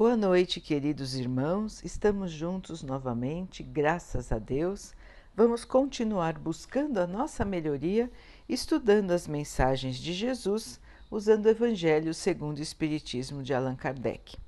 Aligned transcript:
Boa 0.00 0.16
noite, 0.16 0.62
queridos 0.62 1.14
irmãos. 1.14 1.84
Estamos 1.84 2.32
juntos 2.32 2.82
novamente, 2.82 3.62
graças 3.62 4.32
a 4.32 4.38
Deus. 4.38 4.94
Vamos 5.36 5.62
continuar 5.62 6.38
buscando 6.38 6.96
a 6.96 7.06
nossa 7.06 7.44
melhoria, 7.44 8.10
estudando 8.48 9.10
as 9.10 9.28
mensagens 9.28 9.98
de 9.98 10.14
Jesus, 10.14 10.80
usando 11.10 11.44
o 11.44 11.48
Evangelho 11.50 12.14
segundo 12.14 12.56
o 12.56 12.62
Espiritismo 12.62 13.42
de 13.42 13.52
Allan 13.52 13.76
Kardec. 13.76 14.38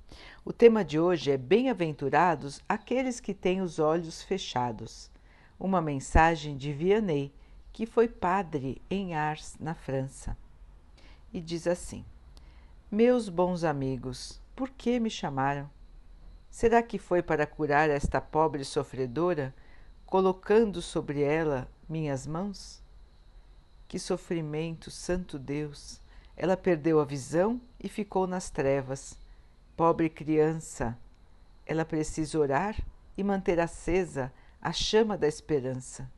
O 0.42 0.54
tema 0.54 0.83
de 0.83 0.99
hoje 0.99 1.30
é 1.30 1.37
Bem-aventurados 1.37 2.62
aqueles 2.66 3.21
que 3.21 3.34
têm 3.34 3.60
os 3.60 3.78
olhos 3.78 4.22
fechados. 4.22 5.10
Uma 5.60 5.82
mensagem 5.82 6.56
de 6.56 6.72
Vianney, 6.72 7.30
que 7.74 7.84
foi 7.84 8.08
padre 8.08 8.80
em 8.88 9.14
Ars, 9.14 9.54
na 9.60 9.74
França. 9.74 10.34
E 11.30 11.42
diz 11.42 11.66
assim: 11.66 12.06
Meus 12.90 13.28
bons 13.28 13.64
amigos, 13.64 14.42
por 14.54 14.71
que 14.71 15.00
me 15.00 15.10
chamaram? 15.10 15.68
Será 16.50 16.82
que 16.82 16.98
foi 16.98 17.22
para 17.22 17.46
curar 17.46 17.88
esta 17.88 18.20
pobre 18.20 18.64
sofredora, 18.64 19.54
colocando 20.04 20.82
sobre 20.82 21.22
ela 21.22 21.66
minhas 21.88 22.27
mãos? 22.27 22.82
Que 23.88 23.98
sofrimento, 23.98 24.91
santo 24.91 25.38
Deus! 25.38 26.00
Ela 26.36 26.56
perdeu 26.56 27.00
a 27.00 27.04
visão 27.04 27.60
e 27.80 27.88
ficou 27.88 28.27
nas 28.27 28.50
trevas. 28.50 29.18
Pobre 29.77 30.10
criança! 30.10 30.96
Ela 31.66 31.84
precisa 31.84 32.38
orar 32.38 32.77
e 33.16 33.24
manter 33.24 33.58
acesa 33.60 34.32
a 34.60 34.72
chama 34.72 35.16
da 35.16 35.27
esperança. 35.27 36.10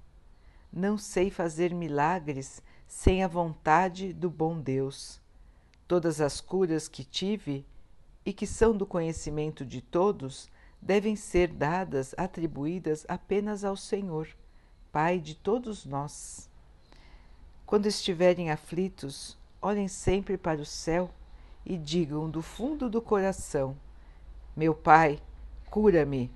Não 0.73 0.99
sei 0.99 1.31
fazer 1.31 1.73
milagres 1.73 2.63
sem 2.87 3.23
a 3.23 3.29
vontade 3.29 4.13
do 4.13 4.29
bom 4.29 4.61
Deus. 4.61 5.21
Todas 5.87 6.21
as 6.21 6.41
curas 6.41 6.89
que 6.89 7.05
tive 7.05 7.65
e 8.25 8.33
que 8.33 8.47
são 8.47 8.77
do 8.77 8.87
conhecimento 8.87 9.65
de 9.65 9.81
todos, 9.81 10.49
devem 10.81 11.17
ser 11.17 11.49
dadas, 11.49 12.15
atribuídas 12.17 13.05
apenas 13.09 13.65
ao 13.65 13.77
Senhor, 13.77 14.29
Pai 14.91 15.19
de 15.19 15.35
todos 15.35 15.85
nós. 15.85 16.49
Quando 17.67 17.87
estiverem 17.87 18.51
aflitos, 18.51 19.37
olhem 19.61 19.89
sempre 19.89 20.39
para 20.39 20.61
o 20.61 20.65
céu 20.65 21.11
e 21.67 21.77
digam 21.77 22.31
do 22.31 22.41
fundo 22.41 22.89
do 22.89 23.03
coração: 23.03 23.77
Meu 24.55 24.73
Pai, 24.73 25.21
cura-me, 25.69 26.31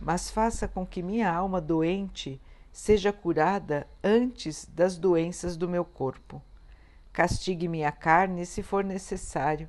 mas 0.00 0.30
faça 0.30 0.68
com 0.68 0.86
que 0.86 1.02
minha 1.02 1.32
alma 1.32 1.60
doente 1.60 2.40
seja 2.70 3.12
curada 3.12 3.88
antes 4.04 4.66
das 4.66 4.96
doenças 4.96 5.56
do 5.56 5.68
meu 5.68 5.84
corpo. 5.84 6.40
Castigue 7.12 7.66
minha 7.66 7.90
carne 7.90 8.46
se 8.46 8.62
for 8.62 8.84
necessário 8.84 9.68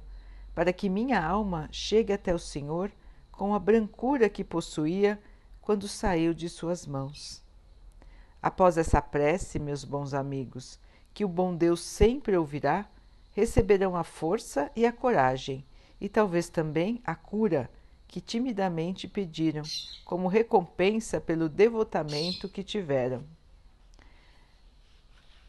para 0.58 0.74
que 0.74 0.90
minha 0.90 1.24
alma 1.24 1.70
chegue 1.72 2.12
até 2.12 2.34
o 2.34 2.40
Senhor 2.40 2.92
com 3.32 3.54
a 3.54 3.60
brancura 3.60 4.28
que 4.28 4.44
possuía 4.44 5.22
quando 5.62 5.88
saiu 5.88 6.34
de 6.34 6.50
suas 6.50 6.88
mãos. 6.88 7.44
Após 8.42 8.76
essa 8.76 9.00
prece, 9.00 9.60
meus 9.60 9.84
bons 9.84 10.16
amigos, 10.16 10.80
que 11.14 11.24
o 11.24 11.28
bom 11.28 11.56
Deus 11.56 11.82
sempre 11.82 12.36
ouvirá, 12.36 12.90
receberão 13.34 13.96
a 13.96 14.04
força 14.04 14.72
e 14.76 14.84
a 14.84 14.92
coragem, 14.92 15.64
e 16.02 16.10
talvez 16.10 16.50
também 16.50 17.04
a 17.06 17.14
cura 17.14 17.70
que 18.08 18.20
timidamente 18.20 19.08
pediram, 19.08 19.62
como 20.06 20.28
recompensa 20.28 21.22
pelo 21.22 21.48
devotamento 21.48 22.50
que 22.50 22.64
tiveram. 22.64 23.24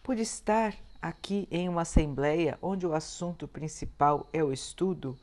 Por 0.03 0.19
estar 0.19 0.77
aqui 1.01 1.47
em 1.51 1.69
uma 1.69 1.83
assembleia 1.83 2.59
onde 2.61 2.87
o 2.87 2.93
assunto 2.93 3.47
principal 3.47 4.29
é 4.33 4.43
o 4.43 4.53
estudo, 4.53 5.17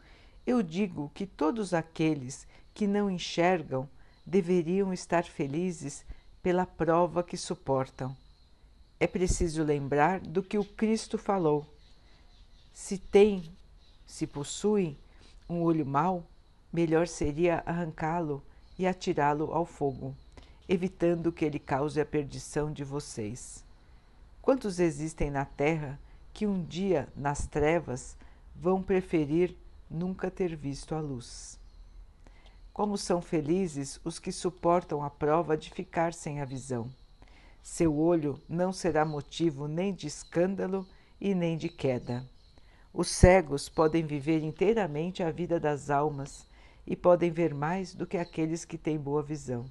eu 0.45 0.61
digo 0.61 1.11
que 1.13 1.25
todos 1.25 1.73
aqueles 1.73 2.47
que 2.73 2.87
não 2.87 3.09
enxergam 3.09 3.89
deveriam 4.25 4.93
estar 4.93 5.23
felizes 5.23 6.05
pela 6.41 6.65
prova 6.65 7.23
que 7.23 7.35
suportam. 7.35 8.15
É 8.99 9.07
preciso 9.07 9.63
lembrar 9.63 10.19
do 10.19 10.41
que 10.41 10.57
o 10.57 10.63
Cristo 10.63 11.17
falou. 11.17 11.65
Se 12.71 12.97
tem, 12.97 13.51
se 14.05 14.27
possuem 14.27 14.97
um 15.49 15.61
olho 15.61 15.85
mau, 15.85 16.25
melhor 16.71 17.07
seria 17.07 17.63
arrancá-lo 17.65 18.43
e 18.77 18.85
atirá-lo 18.85 19.51
ao 19.51 19.65
fogo, 19.65 20.15
evitando 20.67 21.31
que 21.31 21.43
ele 21.43 21.59
cause 21.59 21.99
a 21.99 22.05
perdição 22.05 22.71
de 22.71 22.83
vocês. 22.83 23.64
Quantos 24.45 24.79
existem 24.79 25.31
na 25.31 25.43
Terra 25.43 25.99
que 26.31 26.45
um 26.45 26.63
dia, 26.63 27.11
nas 27.15 27.47
trevas, 27.47 28.15
vão 28.55 28.79
preferir 28.79 29.57
nunca 29.89 30.29
ter 30.29 30.55
visto 30.55 30.93
a 30.93 30.99
luz? 30.99 31.59
Como 32.71 32.95
são 32.95 33.23
felizes 33.23 33.99
os 34.05 34.19
que 34.19 34.31
suportam 34.31 35.01
a 35.01 35.09
prova 35.09 35.57
de 35.57 35.71
ficar 35.71 36.13
sem 36.13 36.41
a 36.41 36.45
visão. 36.45 36.91
Seu 37.63 37.97
olho 37.97 38.39
não 38.47 38.71
será 38.71 39.03
motivo 39.03 39.67
nem 39.67 39.91
de 39.91 40.05
escândalo 40.05 40.87
e 41.19 41.33
nem 41.33 41.57
de 41.57 41.67
queda. 41.67 42.23
Os 42.93 43.07
cegos 43.07 43.67
podem 43.67 44.05
viver 44.05 44.43
inteiramente 44.43 45.23
a 45.23 45.31
vida 45.31 45.59
das 45.59 45.89
almas 45.89 46.45
e 46.85 46.95
podem 46.95 47.31
ver 47.31 47.51
mais 47.51 47.95
do 47.95 48.05
que 48.05 48.15
aqueles 48.15 48.63
que 48.63 48.77
têm 48.77 48.99
boa 48.99 49.23
visão. 49.23 49.65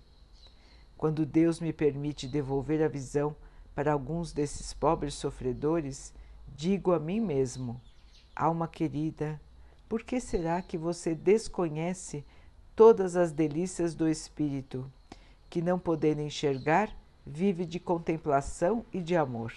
Quando 0.96 1.24
Deus 1.24 1.60
me 1.60 1.72
permite 1.72 2.26
devolver 2.26 2.82
a 2.82 2.88
visão 2.88 3.36
para 3.74 3.92
alguns 3.92 4.32
desses 4.32 4.72
pobres 4.72 5.14
sofredores, 5.14 6.12
digo 6.56 6.92
a 6.92 6.98
mim 6.98 7.20
mesmo: 7.20 7.80
alma 8.34 8.68
querida, 8.68 9.40
por 9.88 10.02
que 10.02 10.20
será 10.20 10.62
que 10.62 10.78
você 10.78 11.14
desconhece 11.14 12.24
todas 12.74 13.16
as 13.16 13.32
delícias 13.32 13.94
do 13.94 14.08
espírito, 14.08 14.90
que 15.50 15.62
não 15.62 15.78
podendo 15.78 16.20
enxergar, 16.20 16.90
vive 17.26 17.64
de 17.64 17.78
contemplação 17.78 18.84
e 18.92 19.00
de 19.00 19.16
amor? 19.16 19.52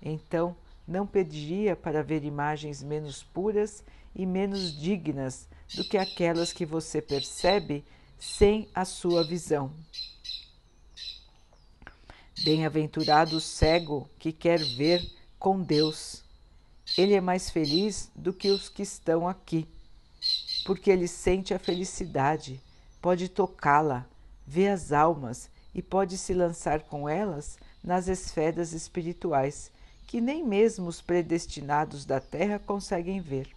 Então, 0.00 0.56
não 0.86 1.06
pediria 1.06 1.76
para 1.76 2.02
ver 2.02 2.24
imagens 2.24 2.82
menos 2.82 3.22
puras 3.22 3.84
e 4.14 4.26
menos 4.26 4.76
dignas 4.76 5.48
do 5.74 5.84
que 5.84 5.96
aquelas 5.96 6.52
que 6.52 6.66
você 6.66 7.00
percebe 7.00 7.84
sem 8.18 8.68
a 8.74 8.84
sua 8.84 9.24
visão. 9.24 9.70
Bem-aventurado 12.44 13.36
o 13.36 13.40
cego 13.40 14.10
que 14.18 14.32
quer 14.32 14.58
ver 14.58 15.00
com 15.38 15.62
Deus. 15.62 16.24
Ele 16.98 17.14
é 17.14 17.20
mais 17.20 17.48
feliz 17.48 18.10
do 18.16 18.32
que 18.32 18.50
os 18.50 18.68
que 18.68 18.82
estão 18.82 19.28
aqui, 19.28 19.68
porque 20.64 20.90
ele 20.90 21.06
sente 21.06 21.54
a 21.54 21.58
felicidade, 21.60 22.60
pode 23.00 23.28
tocá-la, 23.28 24.04
vê 24.44 24.66
as 24.66 24.90
almas 24.90 25.48
e 25.72 25.80
pode 25.80 26.18
se 26.18 26.34
lançar 26.34 26.80
com 26.80 27.08
elas 27.08 27.60
nas 27.82 28.08
esferas 28.08 28.72
espirituais, 28.72 29.70
que 30.04 30.20
nem 30.20 30.44
mesmo 30.44 30.88
os 30.88 31.00
predestinados 31.00 32.04
da 32.04 32.18
terra 32.18 32.58
conseguem 32.58 33.20
ver. 33.20 33.54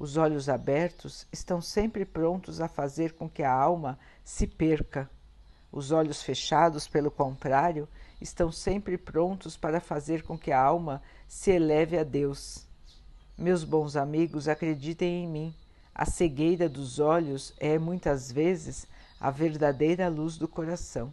Os 0.00 0.16
olhos 0.16 0.48
abertos 0.48 1.28
estão 1.32 1.62
sempre 1.62 2.04
prontos 2.04 2.60
a 2.60 2.66
fazer 2.66 3.12
com 3.12 3.30
que 3.30 3.44
a 3.44 3.52
alma 3.52 3.96
se 4.24 4.48
perca 4.48 5.08
os 5.74 5.90
olhos 5.90 6.22
fechados, 6.22 6.86
pelo 6.86 7.10
contrário, 7.10 7.88
estão 8.20 8.52
sempre 8.52 8.96
prontos 8.96 9.56
para 9.56 9.80
fazer 9.80 10.22
com 10.22 10.38
que 10.38 10.52
a 10.52 10.62
alma 10.62 11.02
se 11.26 11.50
eleve 11.50 11.98
a 11.98 12.04
Deus. 12.04 12.64
Meus 13.36 13.64
bons 13.64 13.96
amigos, 13.96 14.46
acreditem 14.46 15.24
em 15.24 15.28
mim. 15.28 15.54
A 15.92 16.06
cegueira 16.06 16.68
dos 16.68 17.00
olhos 17.00 17.52
é 17.58 17.76
muitas 17.76 18.30
vezes 18.30 18.86
a 19.20 19.32
verdadeira 19.32 20.08
luz 20.08 20.36
do 20.36 20.46
coração, 20.46 21.12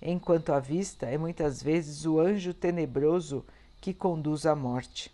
enquanto 0.00 0.54
a 0.54 0.58
vista 0.58 1.04
é 1.04 1.18
muitas 1.18 1.62
vezes 1.62 2.06
o 2.06 2.18
anjo 2.18 2.54
tenebroso 2.54 3.44
que 3.78 3.92
conduz 3.92 4.46
à 4.46 4.56
morte. 4.56 5.12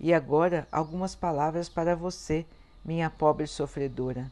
E 0.00 0.12
agora, 0.12 0.66
algumas 0.72 1.14
palavras 1.14 1.68
para 1.68 1.94
você, 1.94 2.44
minha 2.84 3.08
pobre 3.08 3.46
sofredora. 3.46 4.28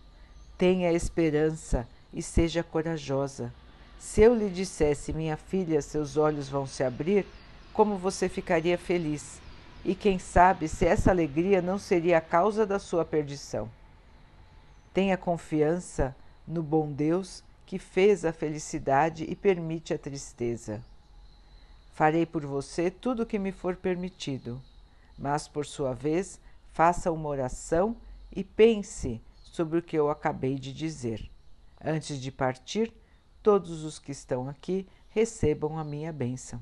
Tenha 0.57 0.93
esperança 0.93 1.87
e 2.13 2.23
seja 2.23 2.63
corajosa. 2.63 3.53
Se 3.99 4.23
eu 4.23 4.35
lhe 4.35 4.49
dissesse, 4.49 5.13
minha 5.13 5.37
filha, 5.37 5.83
seus 5.83 6.17
olhos 6.17 6.49
vão 6.49 6.67
se 6.67 6.85
abrir, 6.85 7.27
como 7.73 7.97
você 7.97 8.29
ficaria 8.29 8.79
feliz? 8.79 9.41
E 9.85 9.95
quem 9.95 10.19
sabe 10.19 10.69
se 10.69 10.85
essa 10.85 11.11
alegria 11.11 11.63
não 11.63 11.79
seria 11.79 12.19
a 12.19 12.21
causa 12.21 12.67
da 12.67 12.79
sua 12.79 13.05
perdição? 13.05 13.71
Tenha 14.93 15.17
confiança 15.17 16.15
no 16.47 16.63
bom 16.63 16.91
Deus 16.91 17.43
que 17.67 17.79
fez 17.79 18.25
a 18.25 18.33
felicidade 18.33 19.25
e 19.29 19.37
permite 19.37 19.93
a 19.93 19.99
tristeza. 19.99 20.83
Farei 21.93 22.25
por 22.25 22.47
você 22.47 22.91
tudo 22.91 23.23
o 23.23 23.27
que 23.27 23.39
me 23.39 23.53
for 23.53 23.77
permitido, 23.77 24.61
mas 25.19 25.47
por 25.49 25.67
sua 25.67 25.93
vez, 25.93 26.41
faça 26.73 27.11
uma 27.11 27.29
oração 27.29 27.97
e 28.35 28.45
pense 28.45 29.21
sobre 29.43 29.79
o 29.79 29.83
que 29.83 29.99
eu 29.99 30.09
acabei 30.09 30.59
de 30.59 30.73
dizer. 30.73 31.29
Antes 31.85 32.21
de 32.21 32.33
partir, 32.33 32.93
todos 33.43 33.85
os 33.85 33.99
que 33.99 34.11
estão 34.11 34.49
aqui 34.49 34.87
recebam 35.11 35.79
a 35.79 35.85
minha 35.85 36.13
bênção. 36.13 36.61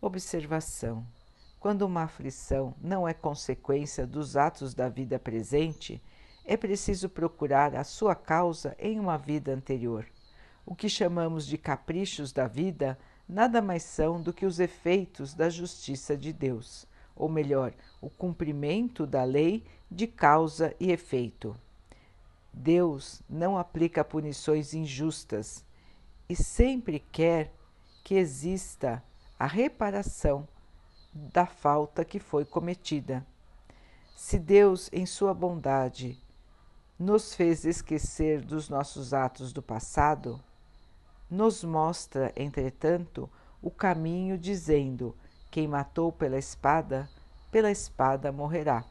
Observação: 0.00 1.06
quando 1.60 1.82
uma 1.82 2.02
aflição 2.02 2.74
não 2.80 3.06
é 3.06 3.14
consequência 3.14 4.06
dos 4.06 4.36
atos 4.36 4.74
da 4.74 4.88
vida 4.88 5.18
presente, 5.18 6.02
é 6.44 6.56
preciso 6.56 7.08
procurar 7.08 7.74
a 7.74 7.84
sua 7.84 8.14
causa 8.14 8.76
em 8.78 9.00
uma 9.00 9.16
vida 9.16 9.52
anterior. 9.52 10.06
O 10.64 10.74
que 10.74 10.88
chamamos 10.88 11.46
de 11.46 11.56
caprichos 11.56 12.32
da 12.32 12.46
vida 12.46 12.98
nada 13.28 13.62
mais 13.62 13.82
são 13.82 14.20
do 14.20 14.32
que 14.32 14.46
os 14.46 14.60
efeitos 14.60 15.32
da 15.32 15.48
justiça 15.48 16.16
de 16.16 16.32
Deus, 16.32 16.86
ou 17.14 17.28
melhor, 17.28 17.72
o 18.00 18.10
cumprimento 18.10 19.06
da 19.06 19.24
lei 19.24 19.64
de 19.90 20.06
causa 20.06 20.74
e 20.78 20.90
efeito. 20.90 21.56
Deus 22.58 23.22
não 23.28 23.58
aplica 23.58 24.02
punições 24.02 24.72
injustas 24.72 25.62
e 26.26 26.34
sempre 26.34 26.98
quer 26.98 27.52
que 28.02 28.14
exista 28.14 29.04
a 29.38 29.46
reparação 29.46 30.48
da 31.12 31.44
falta 31.44 32.02
que 32.02 32.18
foi 32.18 32.46
cometida. 32.46 33.24
Se 34.16 34.38
Deus, 34.38 34.88
em 34.90 35.04
Sua 35.04 35.34
bondade, 35.34 36.18
nos 36.98 37.34
fez 37.34 37.66
esquecer 37.66 38.40
dos 38.40 38.70
nossos 38.70 39.12
atos 39.12 39.52
do 39.52 39.60
passado, 39.60 40.42
nos 41.30 41.62
mostra, 41.62 42.32
entretanto, 42.34 43.28
o 43.60 43.70
caminho, 43.70 44.38
dizendo: 44.38 45.14
Quem 45.50 45.68
matou 45.68 46.10
pela 46.10 46.38
espada, 46.38 47.06
pela 47.50 47.70
espada 47.70 48.32
morrerá. 48.32 48.82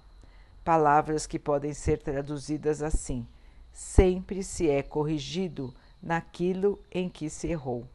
Palavras 0.63 1.25
que 1.25 1.39
podem 1.39 1.73
ser 1.73 1.97
traduzidas 1.97 2.83
assim: 2.83 3.27
sempre 3.75 4.41
se 4.41 4.69
é 4.69 4.81
corrigido 4.81 5.75
naquilo 6.01 6.81
em 6.89 7.09
que 7.09 7.29
se 7.29 7.47
errou. 7.49 7.85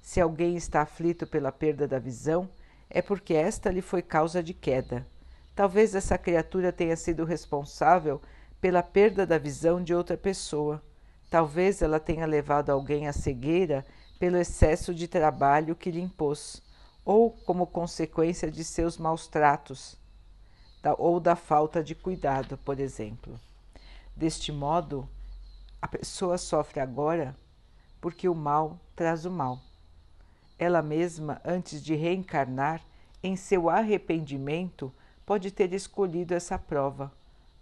Se 0.00 0.18
alguém 0.18 0.56
está 0.56 0.80
aflito 0.80 1.26
pela 1.26 1.52
perda 1.52 1.86
da 1.86 1.98
visão, 1.98 2.48
é 2.88 3.02
porque 3.02 3.34
esta 3.34 3.70
lhe 3.70 3.82
foi 3.82 4.00
causa 4.00 4.42
de 4.42 4.54
queda. 4.54 5.06
Talvez 5.54 5.94
essa 5.94 6.16
criatura 6.16 6.72
tenha 6.72 6.96
sido 6.96 7.26
responsável 7.26 8.18
pela 8.62 8.82
perda 8.82 9.26
da 9.26 9.36
visão 9.36 9.84
de 9.84 9.94
outra 9.94 10.16
pessoa. 10.16 10.82
Talvez 11.28 11.82
ela 11.82 12.00
tenha 12.00 12.24
levado 12.24 12.70
alguém 12.70 13.06
à 13.06 13.12
cegueira 13.12 13.84
pelo 14.18 14.38
excesso 14.38 14.94
de 14.94 15.06
trabalho 15.06 15.76
que 15.76 15.90
lhe 15.90 16.00
impôs, 16.00 16.62
ou 17.04 17.30
como 17.30 17.66
consequência 17.66 18.50
de 18.50 18.64
seus 18.64 18.96
maus 18.96 19.28
tratos, 19.28 19.98
ou 20.96 21.20
da 21.20 21.36
falta 21.36 21.84
de 21.84 21.94
cuidado, 21.94 22.56
por 22.56 22.80
exemplo. 22.80 23.38
Deste 24.20 24.52
modo, 24.52 25.08
a 25.80 25.88
pessoa 25.88 26.36
sofre 26.36 26.78
agora 26.78 27.34
porque 28.02 28.28
o 28.28 28.34
mal 28.34 28.78
traz 28.94 29.24
o 29.24 29.30
mal 29.30 29.58
ela 30.58 30.82
mesma, 30.82 31.40
antes 31.42 31.82
de 31.82 31.94
reencarnar, 31.94 32.84
em 33.22 33.34
seu 33.34 33.70
arrependimento, 33.70 34.92
pode 35.24 35.50
ter 35.50 35.72
escolhido 35.72 36.34
essa 36.34 36.58
prova, 36.58 37.10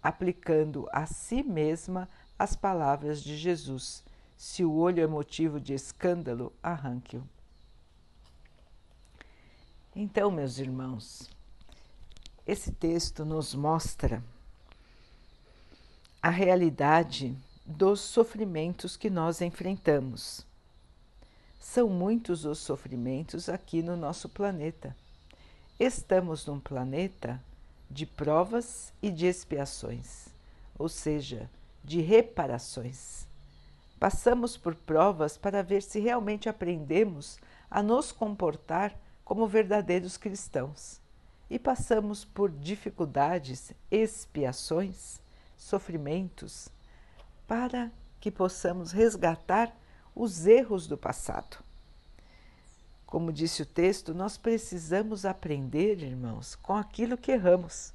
aplicando 0.03 0.85
a 0.91 1.05
si 1.05 1.41
mesma 1.41 2.09
as 2.37 2.57
palavras 2.57 3.23
de 3.23 3.37
Jesus: 3.37 4.03
se 4.35 4.65
o 4.65 4.73
olho 4.73 5.01
é 5.01 5.07
motivo 5.07 5.61
de 5.61 5.73
escândalo, 5.73 6.51
arranque-o. 6.61 7.23
Então, 9.95 10.29
meus 10.29 10.59
irmãos, 10.59 11.29
esse 12.45 12.69
texto 12.69 13.23
nos 13.23 13.55
mostra 13.55 14.21
a 16.21 16.29
realidade 16.29 17.33
dos 17.65 18.01
sofrimentos 18.01 18.97
que 18.97 19.09
nós 19.09 19.41
enfrentamos 19.41 20.45
são 21.57 21.87
muitos 21.87 22.43
os 22.43 22.59
sofrimentos 22.59 23.47
aqui 23.47 23.81
no 23.81 23.95
nosso 23.95 24.27
planeta. 24.27 24.93
Estamos 25.79 26.45
num 26.45 26.59
planeta 26.59 27.41
de 27.89 28.05
provas 28.05 28.91
e 29.01 29.09
de 29.09 29.27
expiações, 29.27 30.27
ou 30.77 30.89
seja, 30.89 31.49
de 31.83 32.01
reparações. 32.01 33.25
Passamos 33.97 34.57
por 34.57 34.75
provas 34.75 35.37
para 35.37 35.63
ver 35.63 35.81
se 35.81 35.99
realmente 35.99 36.49
aprendemos 36.49 37.39
a 37.71 37.81
nos 37.81 38.11
comportar 38.11 38.93
como 39.23 39.47
verdadeiros 39.47 40.17
cristãos. 40.17 40.99
E 41.49 41.57
passamos 41.57 42.25
por 42.25 42.51
dificuldades, 42.51 43.73
expiações, 43.89 45.19
sofrimentos, 45.59 46.69
para 47.45 47.91
que 48.19 48.31
possamos 48.31 48.93
resgatar 48.93 49.75
os 50.15 50.47
erros 50.47 50.87
do 50.87 50.97
passado. 50.97 51.57
Como 53.05 53.33
disse 53.33 53.61
o 53.61 53.65
texto, 53.65 54.13
nós 54.13 54.37
precisamos 54.37 55.25
aprender, 55.25 56.01
irmãos, 56.01 56.55
com 56.55 56.75
aquilo 56.75 57.17
que 57.17 57.31
erramos. 57.31 57.93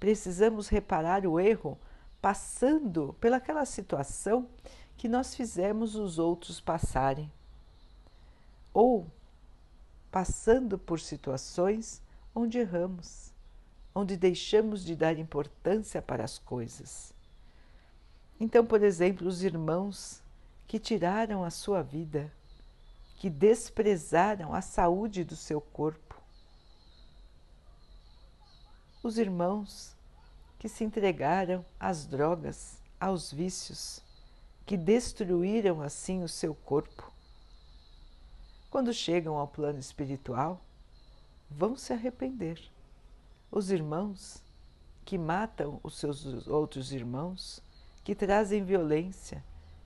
Precisamos 0.00 0.68
reparar 0.68 1.24
o 1.26 1.38
erro 1.38 1.78
passando 2.20 3.14
pelaquela 3.20 3.64
situação 3.64 4.48
que 4.96 5.08
nós 5.08 5.34
fizemos 5.34 5.94
os 5.94 6.18
outros 6.18 6.60
passarem. 6.60 7.30
Ou 8.74 9.06
passando 10.10 10.78
por 10.78 10.98
situações 10.98 12.02
onde 12.34 12.58
erramos, 12.58 13.27
onde 13.98 14.16
deixamos 14.16 14.84
de 14.84 14.94
dar 14.94 15.18
importância 15.18 16.00
para 16.00 16.22
as 16.22 16.38
coisas. 16.38 17.12
Então, 18.38 18.64
por 18.64 18.84
exemplo, 18.84 19.26
os 19.26 19.42
irmãos 19.42 20.22
que 20.68 20.78
tiraram 20.78 21.42
a 21.42 21.50
sua 21.50 21.82
vida, 21.82 22.32
que 23.16 23.28
desprezaram 23.28 24.54
a 24.54 24.60
saúde 24.60 25.24
do 25.24 25.34
seu 25.34 25.60
corpo. 25.60 26.14
Os 29.02 29.18
irmãos 29.18 29.96
que 30.60 30.68
se 30.68 30.84
entregaram 30.84 31.64
às 31.80 32.06
drogas, 32.06 32.80
aos 33.00 33.32
vícios, 33.32 34.00
que 34.64 34.76
destruíram 34.76 35.80
assim 35.80 36.22
o 36.22 36.28
seu 36.28 36.54
corpo. 36.54 37.12
Quando 38.70 38.92
chegam 38.92 39.36
ao 39.36 39.48
plano 39.48 39.80
espiritual, 39.80 40.60
vão 41.50 41.76
se 41.76 41.92
arrepender. 41.92 42.77
Os 43.50 43.70
irmãos 43.70 44.42
que 45.04 45.16
matam 45.16 45.80
os 45.82 45.96
seus 45.96 46.46
outros 46.46 46.92
irmãos, 46.92 47.62
que 48.04 48.14
trazem 48.14 48.62
violência, 48.62 49.42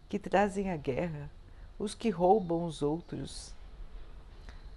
que 0.08 0.18
trazem 0.18 0.68
a 0.68 0.76
guerra, 0.76 1.30
os 1.78 1.94
que 1.94 2.10
roubam 2.10 2.64
os 2.64 2.82
outros, 2.82 3.54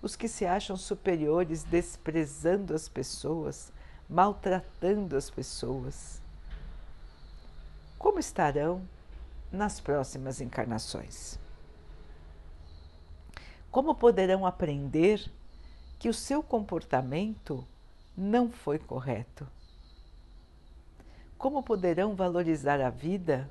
os 0.04 0.16
que 0.16 0.28
se 0.28 0.46
acham 0.46 0.78
superiores 0.78 1.64
desprezando 1.64 2.76
as 2.76 2.88
pessoas, 2.88 3.74
maltratando 4.08 5.18
as 5.18 5.32
pessoas. 5.32 6.22
Como 7.98 8.20
estarão 8.20 8.88
nas 9.52 9.80
próximas 9.80 10.42
encarnações? 10.42 11.40
Como 13.72 13.96
poderão 13.96 14.46
aprender 14.46 15.28
que 15.98 16.08
o 16.08 16.14
seu 16.14 16.44
comportamento 16.44 17.66
não 18.18 18.50
foi 18.50 18.80
correto? 18.80 19.48
Como 21.38 21.62
poderão 21.62 22.16
valorizar 22.16 22.80
a 22.82 22.90
vida 22.90 23.50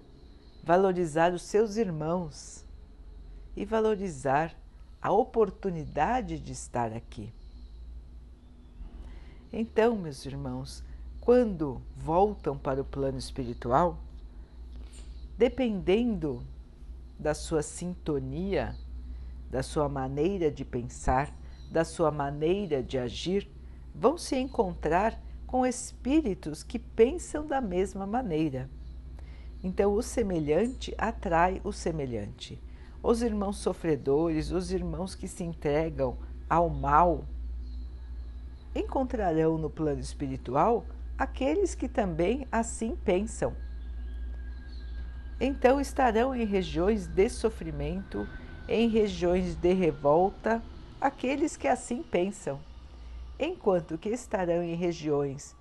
valorizar 0.65 1.35
os 1.35 1.43
seus 1.43 1.77
irmãos 1.77 2.65
e 3.55 3.67
valorizar 3.67 4.57
a 5.01 5.13
oportunidade 5.13 6.39
de 6.39 6.53
estar 6.53 6.91
aqui. 6.93 7.31
Então, 9.53 9.95
meus 9.95 10.25
irmãos, 10.25 10.83
quando 11.21 11.83
voltam 11.95 12.57
para 12.57 12.81
o 12.81 12.85
plano 12.85 13.19
espiritual, 13.19 13.99
dependendo 15.37 16.43
da 17.19 17.35
sua 17.35 17.63
sintonia, 17.63 18.75
da 19.51 19.63
sua 19.63 19.89
maneira 19.89 20.51
de 20.51 20.65
pensar, 20.65 21.31
da 21.71 21.85
sua 21.85 22.11
maneira 22.11 22.83
de 22.83 22.99
agir, 22.99 23.49
vão 23.95 24.19
se 24.19 24.37
encontrar 24.37 25.21
com 25.47 25.65
espíritos 25.65 26.63
que 26.63 26.79
pensam 26.79 27.47
da 27.47 27.61
mesma 27.61 28.07
maneira. 28.07 28.69
Então, 29.63 29.95
o 29.95 30.03
semelhante 30.03 30.95
atrai 30.99 31.61
o 31.63 31.73
semelhante. 31.73 32.61
Os 33.03 33.23
irmãos 33.23 33.59
sofredores, 33.59 34.51
os 34.51 34.73
irmãos 34.73 35.15
que 35.15 35.29
se 35.29 35.45
entregam 35.45 36.19
ao 36.49 36.69
mal, 36.69 37.25
encontrarão 38.75 39.57
no 39.57 39.71
plano 39.71 40.01
espiritual 40.01 40.85
aqueles 41.17 41.75
que 41.75 41.89
também 41.89 42.47
assim 42.51 42.97
pensam. 42.97 43.55
Então 45.41 45.81
estarão 45.81 46.35
em 46.35 46.45
regiões 46.45 47.07
de 47.07 47.29
sofrimento, 47.29 48.27
em 48.69 48.89
regiões 48.89 49.55
de 49.55 49.73
revolta, 49.73 50.63
aqueles 51.01 51.57
que 51.57 51.69
assim 51.69 52.03
pensam, 52.03 52.61
enquanto 53.45 53.99
que 53.99 54.09
estarão 54.09 54.63
em 54.63 54.75
regiões 54.75 55.57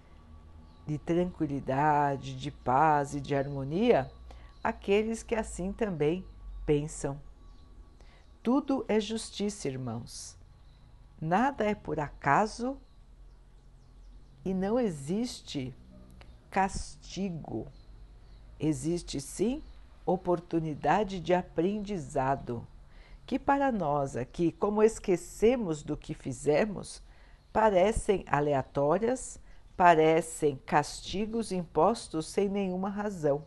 de 0.85 0.97
tranquilidade, 0.97 2.35
de 2.35 2.51
paz 2.51 3.15
e 3.15 3.21
de 3.21 3.35
harmonia 3.35 4.11
aqueles 4.63 5.23
que 5.23 5.35
assim 5.35 5.71
também 5.73 6.25
pensam. 6.65 7.19
Tudo 8.41 8.85
é 8.87 8.99
justiça, 8.99 9.67
irmãos. 9.67 10.37
Nada 11.21 11.63
é 11.63 11.75
por 11.75 11.99
acaso 11.99 12.77
E 14.45 14.53
não 14.53 14.77
existe 14.77 15.73
castigo. 16.51 17.67
Existe 18.59 19.21
sim 19.21 19.63
oportunidade 20.05 21.21
de 21.21 21.33
aprendizado, 21.33 22.67
que 23.25 23.39
para 23.39 23.71
nós 23.71 24.17
aqui, 24.17 24.51
como 24.51 24.83
esquecemos 24.83 25.81
do 25.81 25.95
que 25.95 26.13
fizemos, 26.13 27.01
parecem 27.53 28.25
aleatórias, 28.27 29.39
parecem 29.77 30.57
castigos 30.65 31.51
impostos 31.51 32.25
sem 32.25 32.49
nenhuma 32.49 32.89
razão. 32.89 33.45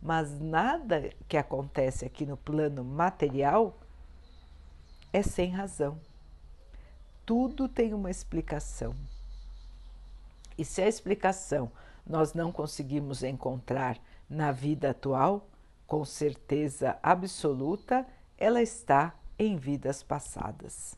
Mas 0.00 0.38
nada 0.38 1.10
que 1.26 1.38
acontece 1.38 2.04
aqui 2.04 2.26
no 2.26 2.36
plano 2.36 2.84
material 2.84 3.80
é 5.10 5.22
sem 5.22 5.50
razão. 5.50 5.98
Tudo 7.24 7.66
tem 7.66 7.94
uma 7.94 8.10
explicação. 8.10 8.94
E 10.56 10.64
se 10.64 10.82
a 10.82 10.86
explicação 10.88 11.72
nós 12.06 12.34
não 12.34 12.52
conseguimos 12.52 13.22
encontrar 13.22 13.98
na 14.28 14.52
vida 14.52 14.90
atual, 14.90 15.48
com 15.86 16.04
certeza 16.04 16.98
absoluta, 17.02 18.06
ela 18.36 18.60
está 18.60 19.14
em 19.38 19.56
vidas 19.56 20.02
passadas. 20.02 20.97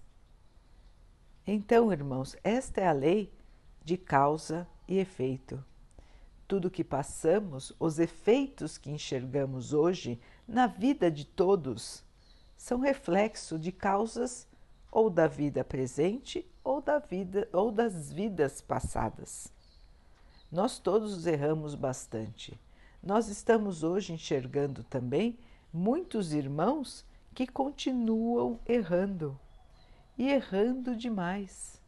Então, 1.53 1.93
irmãos, 1.93 2.37
esta 2.45 2.81
é 2.81 2.87
a 2.87 2.93
lei 2.93 3.29
de 3.85 3.97
causa 3.97 4.69
e 4.87 4.99
efeito. 4.99 5.61
Tudo 6.47 6.71
que 6.71 6.85
passamos, 6.85 7.73
os 7.81 7.99
efeitos 7.99 8.79
que 8.79 8.89
enxergamos 8.89 9.73
hoje 9.73 10.21
na 10.47 10.69
vida 10.69 11.11
de 11.11 11.25
todos, 11.25 12.05
são 12.57 12.79
reflexo 12.79 13.59
de 13.59 13.73
causas 13.73 14.47
ou 14.93 15.11
da 15.11 15.27
vida 15.27 15.65
presente 15.65 16.49
ou 16.63 16.81
da 16.81 17.01
vida 17.01 17.49
ou 17.53 17.73
das 17.73 18.13
vidas 18.13 18.61
passadas. 18.61 19.53
Nós 20.53 20.79
todos 20.79 21.27
erramos 21.27 21.75
bastante. 21.75 22.57
Nós 23.03 23.27
estamos 23.27 23.83
hoje 23.83 24.13
enxergando 24.13 24.85
também 24.85 25.37
muitos 25.73 26.33
irmãos 26.33 27.05
que 27.35 27.45
continuam 27.45 28.61
errando 28.69 29.37
e 30.21 30.29
errando 30.29 30.95
demais. 30.95 31.81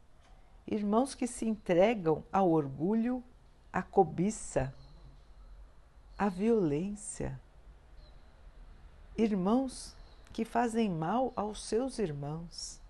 Irmãos 0.66 1.14
que 1.14 1.26
se 1.26 1.46
entregam 1.46 2.24
ao 2.32 2.50
orgulho, 2.50 3.22
à 3.70 3.82
cobiça, 3.82 4.74
à 6.16 6.30
violência. 6.30 7.38
Irmãos 9.18 9.94
que 10.32 10.46
fazem 10.46 10.88
mal 10.88 11.30
aos 11.36 11.62
seus 11.62 11.98
irmãos 11.98 12.80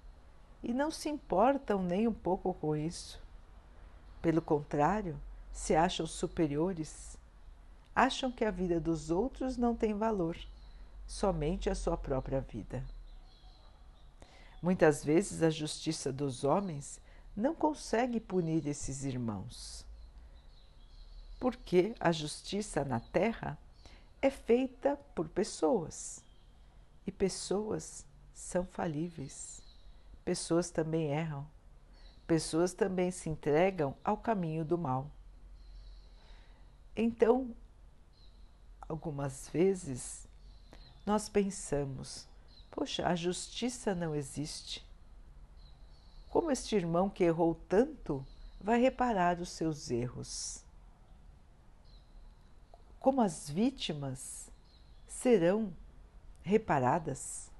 e 0.62 0.72
não 0.72 0.92
se 0.92 1.08
importam 1.08 1.82
nem 1.82 2.06
um 2.06 2.14
pouco 2.14 2.54
com 2.54 2.76
isso. 2.76 3.20
Pelo 4.20 4.40
contrário, 4.40 5.18
se 5.50 5.74
acham 5.74 6.06
superiores, 6.06 7.18
acham 7.92 8.30
que 8.30 8.44
a 8.44 8.50
vida 8.52 8.78
dos 8.78 9.10
outros 9.10 9.56
não 9.56 9.74
tem 9.74 9.92
valor, 9.92 10.38
somente 11.04 11.68
a 11.68 11.74
sua 11.74 11.96
própria 11.96 12.40
vida. 12.40 12.84
Muitas 14.62 15.04
vezes 15.04 15.42
a 15.42 15.50
justiça 15.50 16.12
dos 16.12 16.44
homens 16.44 17.00
não 17.36 17.52
consegue 17.52 18.20
punir 18.20 18.66
esses 18.66 19.02
irmãos, 19.02 19.84
porque 21.40 21.94
a 21.98 22.12
justiça 22.12 22.84
na 22.84 23.00
terra 23.00 23.58
é 24.20 24.30
feita 24.30 24.96
por 25.16 25.28
pessoas 25.28 26.24
e 27.04 27.10
pessoas 27.10 28.06
são 28.32 28.64
falíveis. 28.64 29.60
Pessoas 30.24 30.70
também 30.70 31.10
erram. 31.10 31.44
Pessoas 32.26 32.72
também 32.72 33.10
se 33.10 33.28
entregam 33.28 33.96
ao 34.04 34.16
caminho 34.16 34.64
do 34.64 34.78
mal. 34.78 35.10
Então, 36.94 37.52
algumas 38.88 39.48
vezes 39.48 40.28
nós 41.04 41.28
pensamos: 41.28 42.28
poxa, 42.72 43.06
a 43.06 43.14
justiça 43.14 43.94
não 43.94 44.14
existe. 44.14 44.84
Como 46.28 46.50
este 46.50 46.74
irmão 46.74 47.08
que 47.08 47.22
errou 47.22 47.54
tanto 47.54 48.26
vai 48.60 48.80
reparar 48.80 49.38
os 49.38 49.50
seus 49.50 49.90
erros? 49.90 50.64
Como 52.98 53.20
as 53.20 53.48
vítimas 53.48 54.50
serão 55.06 55.72
reparadas? 56.42 57.50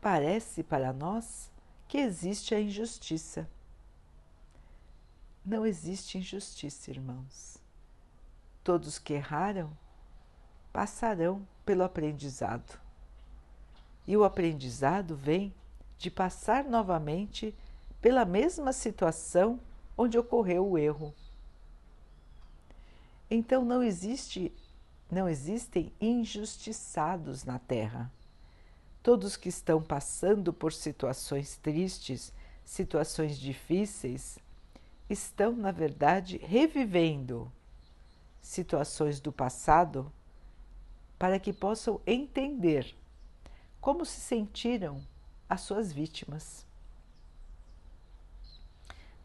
Parece 0.00 0.62
para 0.62 0.92
nós 0.92 1.50
que 1.86 1.98
existe 1.98 2.54
a 2.54 2.60
injustiça. 2.60 3.48
Não 5.44 5.66
existe 5.66 6.16
injustiça, 6.16 6.90
irmãos. 6.90 7.58
Todos 8.62 8.98
que 8.98 9.12
erraram 9.12 9.76
passarão 10.72 11.46
pelo 11.64 11.82
aprendizado. 11.82 12.78
E 14.06 14.16
o 14.16 14.24
aprendizado 14.24 15.16
vem 15.16 15.54
de 15.98 16.10
passar 16.10 16.64
novamente 16.64 17.54
pela 18.00 18.24
mesma 18.24 18.72
situação 18.72 19.58
onde 19.96 20.18
ocorreu 20.18 20.68
o 20.68 20.78
erro. 20.78 21.14
Então 23.30 23.64
não 23.64 23.82
existe 23.82 24.52
não 25.10 25.28
existem 25.28 25.92
injustiçados 26.00 27.44
na 27.44 27.58
Terra. 27.58 28.10
Todos 29.02 29.36
que 29.36 29.48
estão 29.48 29.80
passando 29.80 30.52
por 30.52 30.72
situações 30.72 31.56
tristes, 31.56 32.32
situações 32.64 33.38
difíceis, 33.38 34.38
estão, 35.08 35.54
na 35.54 35.70
verdade, 35.70 36.38
revivendo 36.38 37.52
situações 38.40 39.20
do 39.20 39.30
passado 39.30 40.10
para 41.18 41.38
que 41.38 41.52
possam 41.52 42.00
entender 42.06 42.96
como 43.80 44.04
se 44.04 44.20
sentiram 44.20 45.02
as 45.48 45.60
suas 45.60 45.92
vítimas. 45.92 46.66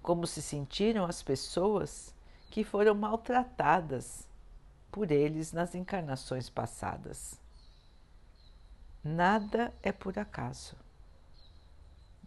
Como 0.01 0.27
se 0.27 0.41
sentiram 0.41 1.05
as 1.05 1.23
pessoas 1.23 2.13
que 2.49 2.63
foram 2.63 2.95
maltratadas 2.95 4.27
por 4.91 5.11
eles 5.11 5.53
nas 5.53 5.75
encarnações 5.75 6.49
passadas. 6.49 7.39
Nada 9.03 9.73
é 9.81 9.91
por 9.91 10.17
acaso. 10.19 10.75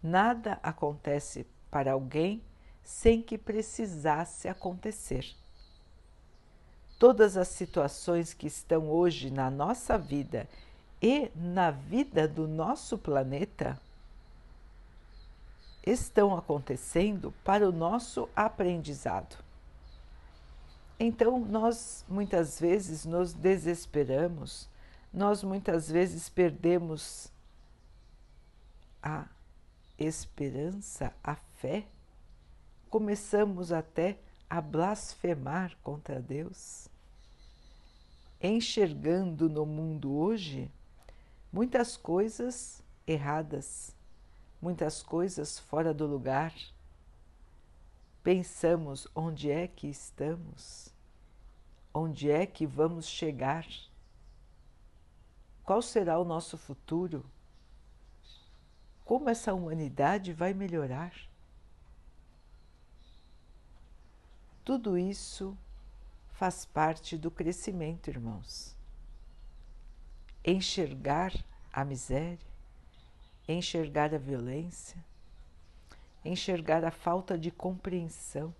Nada 0.01 0.59
acontece 0.63 1.45
para 1.69 1.93
alguém 1.93 2.43
sem 2.81 3.21
que 3.21 3.37
precisasse 3.37 4.47
acontecer. 4.47 5.35
Todas 7.03 7.35
as 7.35 7.49
situações 7.49 8.33
que 8.33 8.47
estão 8.47 8.89
hoje 8.89 9.29
na 9.29 9.51
nossa 9.51 9.97
vida 9.97 10.47
e 11.01 11.29
na 11.35 11.69
vida 11.69 12.29
do 12.29 12.47
nosso 12.47 12.97
planeta 12.97 13.77
estão 15.85 16.33
acontecendo 16.33 17.33
para 17.43 17.67
o 17.67 17.73
nosso 17.73 18.29
aprendizado. 18.33 19.35
Então, 20.97 21.39
nós 21.39 22.05
muitas 22.07 22.57
vezes 22.57 23.03
nos 23.03 23.33
desesperamos, 23.33 24.69
nós 25.13 25.43
muitas 25.43 25.91
vezes 25.91 26.29
perdemos 26.29 27.29
a 29.01 29.25
esperança, 29.99 31.11
a 31.21 31.35
fé, 31.35 31.85
começamos 32.89 33.73
até 33.73 34.17
a 34.49 34.61
blasfemar 34.61 35.75
contra 35.83 36.21
Deus, 36.21 36.92
enxergando 38.43 39.49
no 39.49 39.65
mundo 39.65 40.13
hoje 40.13 40.69
muitas 41.49 41.95
coisas 41.95 42.83
erradas, 43.07 43.95
muitas 44.61 45.01
coisas 45.01 45.57
fora 45.57 45.93
do 45.93 46.05
lugar. 46.05 46.53
Pensamos 48.21 49.07
onde 49.15 49.49
é 49.49 49.65
que 49.65 49.87
estamos, 49.87 50.93
onde 51.93 52.29
é 52.29 52.45
que 52.45 52.65
vamos 52.65 53.07
chegar, 53.07 53.65
qual 55.63 55.81
será 55.81 56.19
o 56.19 56.25
nosso 56.25 56.57
futuro, 56.57 57.25
como 59.05 59.29
essa 59.29 59.53
humanidade 59.53 60.33
vai 60.33 60.53
melhorar. 60.53 61.13
Tudo 64.65 64.97
isso 64.97 65.57
faz 66.43 66.65
parte 66.65 67.17
do 67.17 67.31
crescimento, 67.31 68.09
irmãos. 68.09 68.75
Enxergar 70.43 71.31
a 71.71 71.85
miséria, 71.85 72.37
enxergar 73.47 74.13
a 74.13 74.17
violência, 74.17 74.97
enxergar 76.25 76.83
a 76.83 76.91
falta 76.91 77.37
de 77.37 77.49
compreensão 77.49 78.53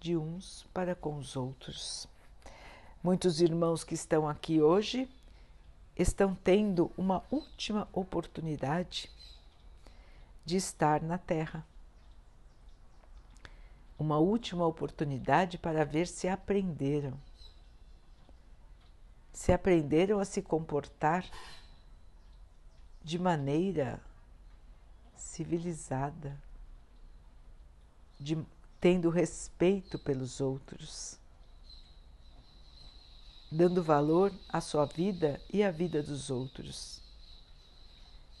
de 0.00 0.16
uns 0.16 0.66
para 0.74 0.96
com 0.96 1.16
os 1.16 1.36
outros. 1.36 2.08
Muitos 3.00 3.40
irmãos 3.40 3.84
que 3.84 3.94
estão 3.94 4.28
aqui 4.28 4.60
hoje 4.60 5.08
estão 5.96 6.34
tendo 6.34 6.90
uma 6.98 7.22
última 7.30 7.88
oportunidade 7.92 9.08
de 10.44 10.56
estar 10.56 11.00
na 11.00 11.18
Terra. 11.18 11.64
Uma 14.02 14.18
última 14.18 14.66
oportunidade 14.66 15.56
para 15.56 15.84
ver 15.84 16.08
se 16.08 16.28
aprenderam. 16.28 17.14
Se 19.32 19.52
aprenderam 19.52 20.18
a 20.18 20.24
se 20.24 20.42
comportar 20.42 21.24
de 23.02 23.18
maneira 23.18 24.00
civilizada, 25.16 26.36
de, 28.18 28.36
tendo 28.80 29.08
respeito 29.08 29.98
pelos 30.00 30.40
outros, 30.40 31.18
dando 33.50 33.84
valor 33.84 34.32
à 34.48 34.60
sua 34.60 34.84
vida 34.84 35.40
e 35.52 35.62
à 35.62 35.70
vida 35.70 36.02
dos 36.02 36.28
outros. 36.28 37.00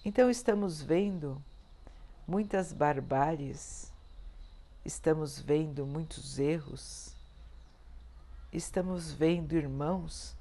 Então, 0.04 0.28
estamos 0.28 0.82
vendo 0.82 1.42
muitas 2.26 2.72
barbáries 2.72 3.91
estamos 4.84 5.38
vendo 5.38 5.86
muitos 5.86 6.38
erros, 6.38 7.14
estamos 8.52 9.12
vendo 9.12 9.54
irmãos 9.54 10.36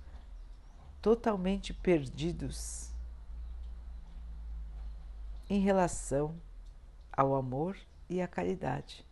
totalmente 1.02 1.74
perdidos 1.74 2.92
em 5.50 5.60
relação 5.60 6.36
ao 7.12 7.36
amor 7.36 7.78
e 8.10 8.22
à 8.22 8.28
caridade. 8.28 9.06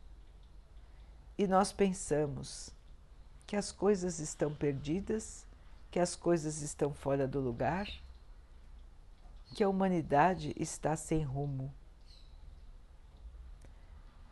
E 1.38 1.48
nós 1.48 1.72
pensamos 1.72 2.70
que 3.46 3.56
as 3.56 3.72
coisas 3.72 4.20
estão 4.20 4.54
perdidas, 4.54 5.46
que 5.90 6.00
as 6.00 6.16
coisas 6.16 6.62
estão 6.62 6.94
fora 6.94 7.28
do 7.28 7.40
lugar, 7.40 7.88
que 9.56 9.64
a 9.64 9.70
humanidade 9.70 10.54
está 10.58 10.96
sem 10.96 11.24
rumo. 11.24 11.74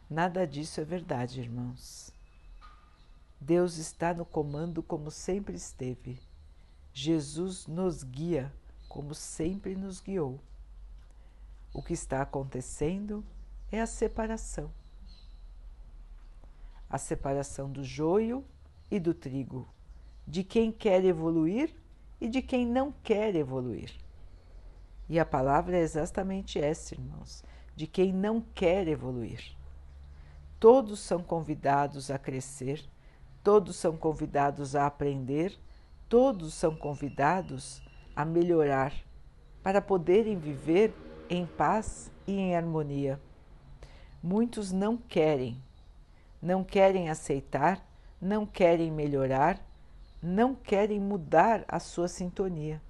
Nada 0.10 0.46
disso 0.48 0.80
é 0.80 0.86
verdade, 0.86 1.42
irmãos. 1.42 2.12
Deus 3.40 3.78
está 3.78 4.14
no 4.14 4.26
comando 4.26 4.82
como 4.82 5.12
sempre 5.12 5.56
esteve. 5.56 6.20
Jesus 6.94 7.68
nos 7.68 8.04
guia 8.04 8.52
como 8.88 9.14
sempre 9.14 9.76
nos 9.76 10.00
guiou. 10.00 10.40
O 11.74 11.84
que 11.84 11.94
está 11.94 12.22
acontecendo 12.22 13.24
é 13.72 13.82
a 13.82 13.86
separação 13.86 14.72
a 16.90 16.98
separação 16.98 17.70
do 17.70 17.84
joio 17.84 18.44
e 18.90 19.00
do 19.00 19.14
trigo, 19.14 19.68
de 20.26 20.44
quem 20.44 20.72
quer 20.72 21.04
evoluir 21.04 21.74
e 22.20 22.28
de 22.28 22.42
quem 22.42 22.66
não 22.66 22.94
quer 23.04 23.36
evoluir. 23.36 23.94
E 25.10 25.20
a 25.20 25.26
palavra 25.26 25.78
é 25.78 25.82
exatamente 25.82 26.60
essa, 26.60 26.94
irmãos, 26.94 27.44
de 27.76 27.88
quem 27.88 28.14
não 28.14 28.42
quer 28.42 28.88
evoluir. 28.88 29.56
Todos 30.60 31.00
são 31.00 31.22
convidados 31.22 32.10
a 32.10 32.18
crescer, 32.18 32.84
todos 33.44 33.76
são 33.76 33.96
convidados 33.96 34.76
a 34.76 34.88
aprender, 34.88 35.58
todos 36.10 36.54
são 36.54 36.76
convidados 36.76 37.82
a 38.16 38.26
melhorar 38.26 38.94
para 39.62 39.82
poderem 39.82 40.38
viver 40.38 40.94
em 41.30 41.46
paz 41.46 42.12
e 42.26 42.34
em 42.34 42.56
harmonia. 42.56 43.22
Muitos 44.24 44.72
não 44.72 44.98
querem, 44.98 45.62
não 46.42 46.64
querem 46.64 47.10
aceitar, 47.10 47.86
não 48.20 48.46
querem 48.46 48.92
melhorar, 48.92 49.62
não 50.22 50.56
querem 50.56 51.00
mudar 51.00 51.64
a 51.68 51.80
sua 51.80 52.08
sintonia. 52.08 52.82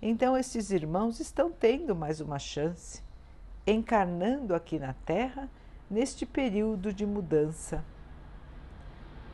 Então, 0.00 0.36
esses 0.36 0.70
irmãos 0.70 1.20
estão 1.20 1.50
tendo 1.50 1.96
mais 1.96 2.20
uma 2.20 2.38
chance, 2.38 3.02
encarnando 3.66 4.54
aqui 4.54 4.78
na 4.78 4.92
Terra 4.92 5.48
neste 5.92 6.24
período 6.24 6.90
de 6.90 7.04
mudança. 7.04 7.84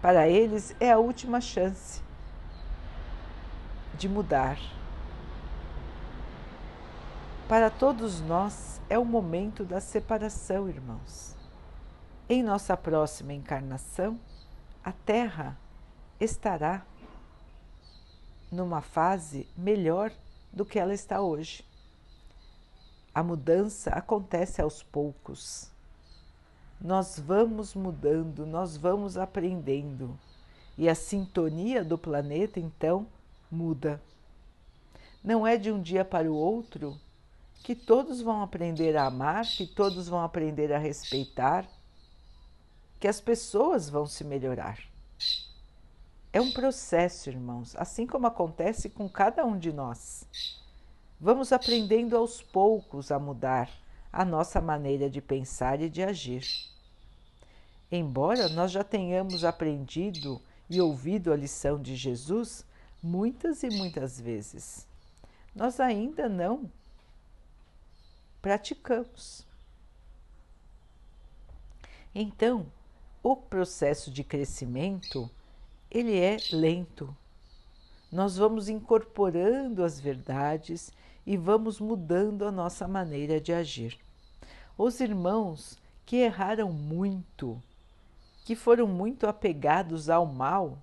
Para 0.02 0.26
eles 0.26 0.74
é 0.80 0.90
a 0.90 0.98
última 0.98 1.40
chance 1.40 2.02
de 3.94 4.08
mudar. 4.08 4.58
Para 7.48 7.70
todos 7.70 8.20
nós 8.20 8.80
é 8.90 8.98
o 8.98 9.04
momento 9.04 9.64
da 9.64 9.80
separação, 9.80 10.68
irmãos. 10.68 11.36
Em 12.28 12.42
nossa 12.42 12.76
próxima 12.76 13.32
encarnação, 13.32 14.18
a 14.82 14.90
Terra 14.90 15.56
estará 16.18 16.84
numa 18.50 18.82
fase 18.82 19.48
melhor 19.56 20.10
do 20.52 20.66
que 20.66 20.80
ela 20.80 20.92
está 20.92 21.20
hoje. 21.20 21.64
A 23.14 23.22
mudança 23.22 23.90
acontece 23.90 24.60
aos 24.60 24.82
poucos 24.82 25.77
nós 26.80 27.18
vamos 27.18 27.74
mudando, 27.74 28.46
nós 28.46 28.76
vamos 28.76 29.16
aprendendo. 29.16 30.18
E 30.76 30.88
a 30.88 30.94
sintonia 30.94 31.84
do 31.84 31.98
planeta, 31.98 32.60
então, 32.60 33.06
muda. 33.50 34.00
Não 35.22 35.46
é 35.46 35.56
de 35.56 35.72
um 35.72 35.82
dia 35.82 36.04
para 36.04 36.30
o 36.30 36.36
outro 36.36 36.96
que 37.64 37.74
todos 37.74 38.20
vão 38.20 38.42
aprender 38.42 38.96
a 38.96 39.06
amar, 39.06 39.44
que 39.44 39.66
todos 39.66 40.08
vão 40.08 40.22
aprender 40.22 40.72
a 40.72 40.78
respeitar, 40.78 41.66
que 43.00 43.08
as 43.08 43.20
pessoas 43.20 43.90
vão 43.90 44.06
se 44.06 44.22
melhorar. 44.22 44.78
É 46.32 46.40
um 46.40 46.52
processo, 46.52 47.28
irmãos, 47.28 47.74
assim 47.76 48.06
como 48.06 48.26
acontece 48.26 48.88
com 48.88 49.08
cada 49.08 49.44
um 49.44 49.58
de 49.58 49.72
nós. 49.72 50.24
Vamos 51.20 51.52
aprendendo 51.52 52.16
aos 52.16 52.40
poucos 52.40 53.10
a 53.10 53.18
mudar 53.18 53.68
a 54.12 54.24
nossa 54.24 54.60
maneira 54.60 55.08
de 55.08 55.20
pensar 55.20 55.80
e 55.80 55.88
de 55.88 56.02
agir. 56.02 56.44
Embora 57.90 58.48
nós 58.48 58.70
já 58.70 58.84
tenhamos 58.84 59.44
aprendido 59.44 60.40
e 60.68 60.80
ouvido 60.80 61.32
a 61.32 61.36
lição 61.36 61.80
de 61.80 61.96
Jesus 61.96 62.64
muitas 63.02 63.62
e 63.62 63.70
muitas 63.70 64.20
vezes, 64.20 64.86
nós 65.54 65.80
ainda 65.80 66.28
não 66.28 66.70
praticamos. 68.42 69.46
Então, 72.14 72.66
o 73.22 73.36
processo 73.36 74.10
de 74.10 74.24
crescimento, 74.24 75.30
ele 75.90 76.18
é 76.18 76.36
lento. 76.52 77.14
Nós 78.10 78.36
vamos 78.36 78.68
incorporando 78.68 79.84
as 79.84 80.00
verdades 80.00 80.92
e 81.28 81.36
vamos 81.36 81.78
mudando 81.78 82.46
a 82.46 82.50
nossa 82.50 82.88
maneira 82.88 83.38
de 83.38 83.52
agir. 83.52 83.98
Os 84.78 84.98
irmãos 84.98 85.78
que 86.06 86.16
erraram 86.16 86.72
muito 86.72 87.62
que 88.46 88.56
foram 88.56 88.86
muito 88.86 89.26
apegados 89.26 90.08
ao 90.08 90.24
mal 90.24 90.78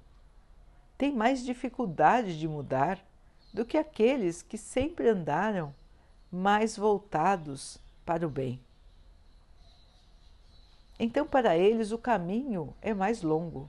têm 0.99 1.11
mais 1.11 1.43
dificuldade 1.43 2.37
de 2.37 2.47
mudar 2.47 3.03
do 3.51 3.65
que 3.65 3.75
aqueles 3.75 4.43
que 4.43 4.55
sempre 4.55 5.09
andaram 5.09 5.73
mais 6.31 6.77
voltados 6.77 7.79
para 8.05 8.27
o 8.27 8.29
bem. 8.29 8.59
Então, 10.99 11.25
para 11.25 11.57
eles, 11.57 11.91
o 11.91 11.97
caminho 11.97 12.71
é 12.83 12.93
mais 12.93 13.23
longo. 13.23 13.67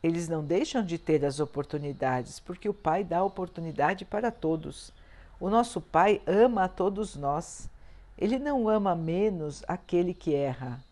Eles 0.00 0.28
não 0.28 0.44
deixam 0.44 0.84
de 0.84 0.96
ter 0.96 1.24
as 1.24 1.40
oportunidades, 1.40 2.38
porque 2.38 2.68
o 2.68 2.74
Pai 2.74 3.02
dá 3.02 3.24
oportunidade 3.24 4.04
para 4.04 4.30
todos. 4.30 4.96
O 5.40 5.48
nosso 5.48 5.80
Pai 5.80 6.20
ama 6.26 6.64
a 6.64 6.68
todos 6.68 7.14
nós. 7.14 7.68
Ele 8.16 8.38
não 8.38 8.68
ama 8.68 8.96
menos 8.96 9.62
aquele 9.68 10.12
que 10.12 10.34
erra. 10.34 10.82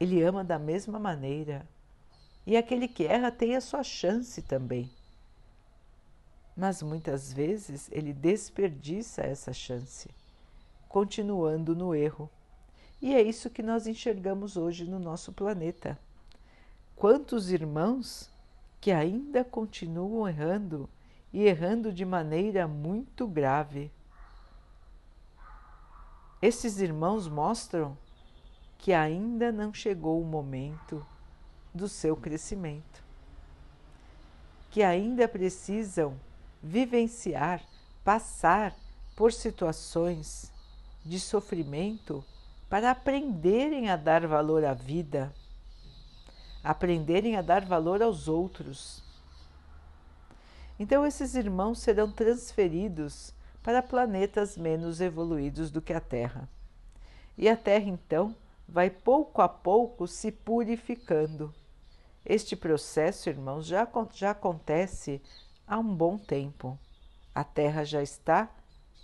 Ele 0.00 0.20
ama 0.22 0.42
da 0.42 0.58
mesma 0.58 0.98
maneira. 0.98 1.66
E 2.46 2.56
aquele 2.56 2.88
que 2.88 3.04
erra 3.04 3.30
tem 3.30 3.54
a 3.54 3.60
sua 3.60 3.84
chance 3.84 4.42
também. 4.42 4.90
Mas 6.56 6.82
muitas 6.82 7.32
vezes 7.32 7.88
ele 7.90 8.12
desperdiça 8.12 9.22
essa 9.22 9.52
chance, 9.52 10.08
continuando 10.88 11.74
no 11.74 11.94
erro. 11.94 12.28
E 13.00 13.14
é 13.14 13.22
isso 13.22 13.50
que 13.50 13.62
nós 13.62 13.86
enxergamos 13.86 14.56
hoje 14.56 14.84
no 14.84 14.98
nosso 14.98 15.32
planeta. 15.32 15.98
Quantos 16.96 17.50
irmãos 17.50 18.30
que 18.80 18.90
ainda 18.90 19.44
continuam 19.44 20.28
errando 20.28 20.88
e 21.34 21.42
errando 21.42 21.92
de 21.92 22.04
maneira 22.04 22.68
muito 22.68 23.26
grave. 23.26 23.90
Esses 26.40 26.78
irmãos 26.80 27.26
mostram 27.26 27.98
que 28.78 28.92
ainda 28.92 29.50
não 29.50 29.74
chegou 29.74 30.22
o 30.22 30.24
momento 30.24 31.04
do 31.74 31.88
seu 31.88 32.16
crescimento, 32.16 33.02
que 34.70 34.80
ainda 34.80 35.26
precisam 35.26 36.14
vivenciar, 36.62 37.60
passar 38.04 38.72
por 39.16 39.32
situações 39.32 40.52
de 41.04 41.18
sofrimento 41.18 42.24
para 42.70 42.92
aprenderem 42.92 43.90
a 43.90 43.96
dar 43.96 44.24
valor 44.24 44.64
à 44.64 44.72
vida, 44.72 45.34
aprenderem 46.62 47.34
a 47.34 47.42
dar 47.42 47.64
valor 47.64 48.00
aos 48.00 48.28
outros. 48.28 49.03
Então, 50.78 51.06
esses 51.06 51.34
irmãos 51.34 51.78
serão 51.78 52.10
transferidos 52.10 53.32
para 53.62 53.82
planetas 53.82 54.56
menos 54.56 55.00
evoluídos 55.00 55.70
do 55.70 55.80
que 55.80 55.92
a 55.92 56.00
Terra. 56.00 56.48
E 57.38 57.48
a 57.48 57.56
Terra, 57.56 57.88
então, 57.88 58.34
vai 58.68 58.90
pouco 58.90 59.40
a 59.40 59.48
pouco 59.48 60.06
se 60.06 60.32
purificando. 60.32 61.54
Este 62.24 62.56
processo, 62.56 63.28
irmãos, 63.28 63.66
já, 63.66 63.86
já 64.12 64.30
acontece 64.30 65.20
há 65.66 65.78
um 65.78 65.94
bom 65.94 66.18
tempo. 66.18 66.78
A 67.34 67.44
Terra 67.44 67.84
já 67.84 68.02
está 68.02 68.50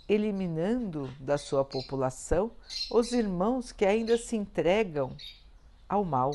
eliminando 0.07 1.07
da 1.19 1.37
sua 1.37 1.63
população 1.63 2.51
os 2.91 3.11
irmãos 3.11 3.71
que 3.71 3.85
ainda 3.85 4.17
se 4.17 4.35
entregam 4.35 5.15
ao 5.87 6.03
mal. 6.03 6.31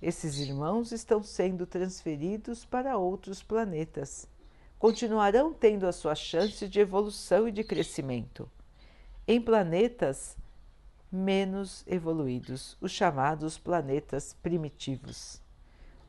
Esses 0.00 0.38
irmãos 0.38 0.92
estão 0.92 1.22
sendo 1.22 1.66
transferidos 1.66 2.64
para 2.64 2.96
outros 2.96 3.42
planetas. 3.42 4.28
Continuarão 4.78 5.52
tendo 5.52 5.86
a 5.86 5.92
sua 5.92 6.14
chance 6.14 6.68
de 6.68 6.80
evolução 6.80 7.48
e 7.48 7.52
de 7.52 7.64
crescimento 7.64 8.48
em 9.28 9.42
planetas 9.42 10.38
menos 11.12 11.84
evoluídos, 11.86 12.78
os 12.80 12.90
chamados 12.90 13.58
planetas 13.58 14.32
primitivos, 14.32 15.42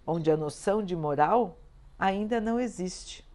onde 0.08 0.32
a 0.32 0.38
noção 0.38 0.82
de 0.82 0.96
moral 0.96 1.60
ainda 2.00 2.40
não 2.40 2.58
existe. 2.58 3.28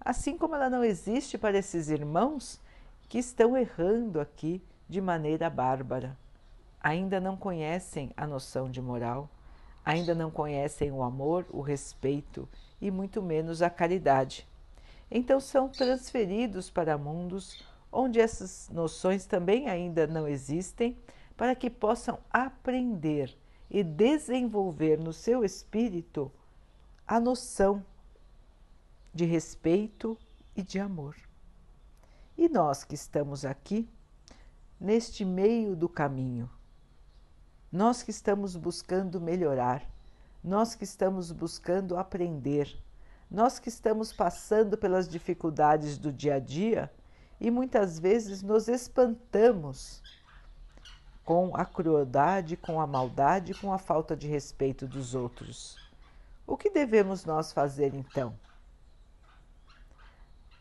Assim 0.00 0.38
como 0.38 0.54
ela 0.54 0.70
não 0.70 0.84
existe 0.84 1.36
para 1.36 1.58
esses 1.58 1.88
irmãos 1.88 2.60
que 3.08 3.18
estão 3.18 3.56
errando 3.56 4.20
aqui 4.20 4.62
de 4.88 5.00
maneira 5.00 5.50
bárbara. 5.50 6.16
Ainda 6.80 7.18
não 7.18 7.36
conhecem 7.36 8.12
a 8.16 8.24
noção 8.24 8.70
de 8.70 8.80
moral, 8.80 9.28
ainda 9.84 10.14
não 10.14 10.30
conhecem 10.30 10.90
o 10.90 11.02
amor, 11.02 11.46
o 11.50 11.60
respeito 11.60 12.48
e 12.80 12.90
muito 12.90 13.22
menos 13.22 13.62
a 13.62 13.70
caridade. 13.70 14.48
Então 15.10 15.40
são 15.40 15.68
transferidos 15.68 16.70
para 16.70 16.96
mundos 16.96 17.64
onde 17.92 18.18
essas 18.18 18.70
noções 18.70 19.26
também 19.26 19.68
ainda 19.68 20.06
não 20.06 20.26
existem, 20.26 20.96
para 21.36 21.54
que 21.54 21.68
possam 21.68 22.18
aprender 22.30 23.36
e 23.70 23.82
desenvolver 23.82 24.98
no 24.98 25.12
seu 25.12 25.44
espírito 25.44 26.32
a 27.06 27.20
noção 27.20 27.84
de 29.12 29.26
respeito 29.26 30.16
e 30.56 30.62
de 30.62 30.78
amor. 30.78 31.16
E 32.36 32.48
nós 32.48 32.84
que 32.84 32.94
estamos 32.94 33.44
aqui, 33.44 33.88
neste 34.80 35.24
meio 35.24 35.76
do 35.76 35.88
caminho, 35.88 36.48
nós 37.72 38.02
que 38.02 38.10
estamos 38.10 38.54
buscando 38.54 39.18
melhorar, 39.18 39.82
nós 40.44 40.74
que 40.74 40.84
estamos 40.84 41.32
buscando 41.32 41.96
aprender, 41.96 42.76
nós 43.30 43.58
que 43.58 43.70
estamos 43.70 44.12
passando 44.12 44.76
pelas 44.76 45.08
dificuldades 45.08 45.96
do 45.96 46.12
dia 46.12 46.34
a 46.34 46.38
dia 46.38 46.92
e 47.40 47.50
muitas 47.50 47.98
vezes 47.98 48.42
nos 48.42 48.68
espantamos 48.68 50.02
com 51.24 51.56
a 51.56 51.64
crueldade, 51.64 52.58
com 52.58 52.78
a 52.78 52.86
maldade, 52.86 53.54
com 53.54 53.72
a 53.72 53.78
falta 53.78 54.14
de 54.14 54.28
respeito 54.28 54.86
dos 54.86 55.14
outros. 55.14 55.78
O 56.46 56.58
que 56.58 56.68
devemos 56.68 57.24
nós 57.24 57.52
fazer 57.52 57.94
então? 57.94 58.38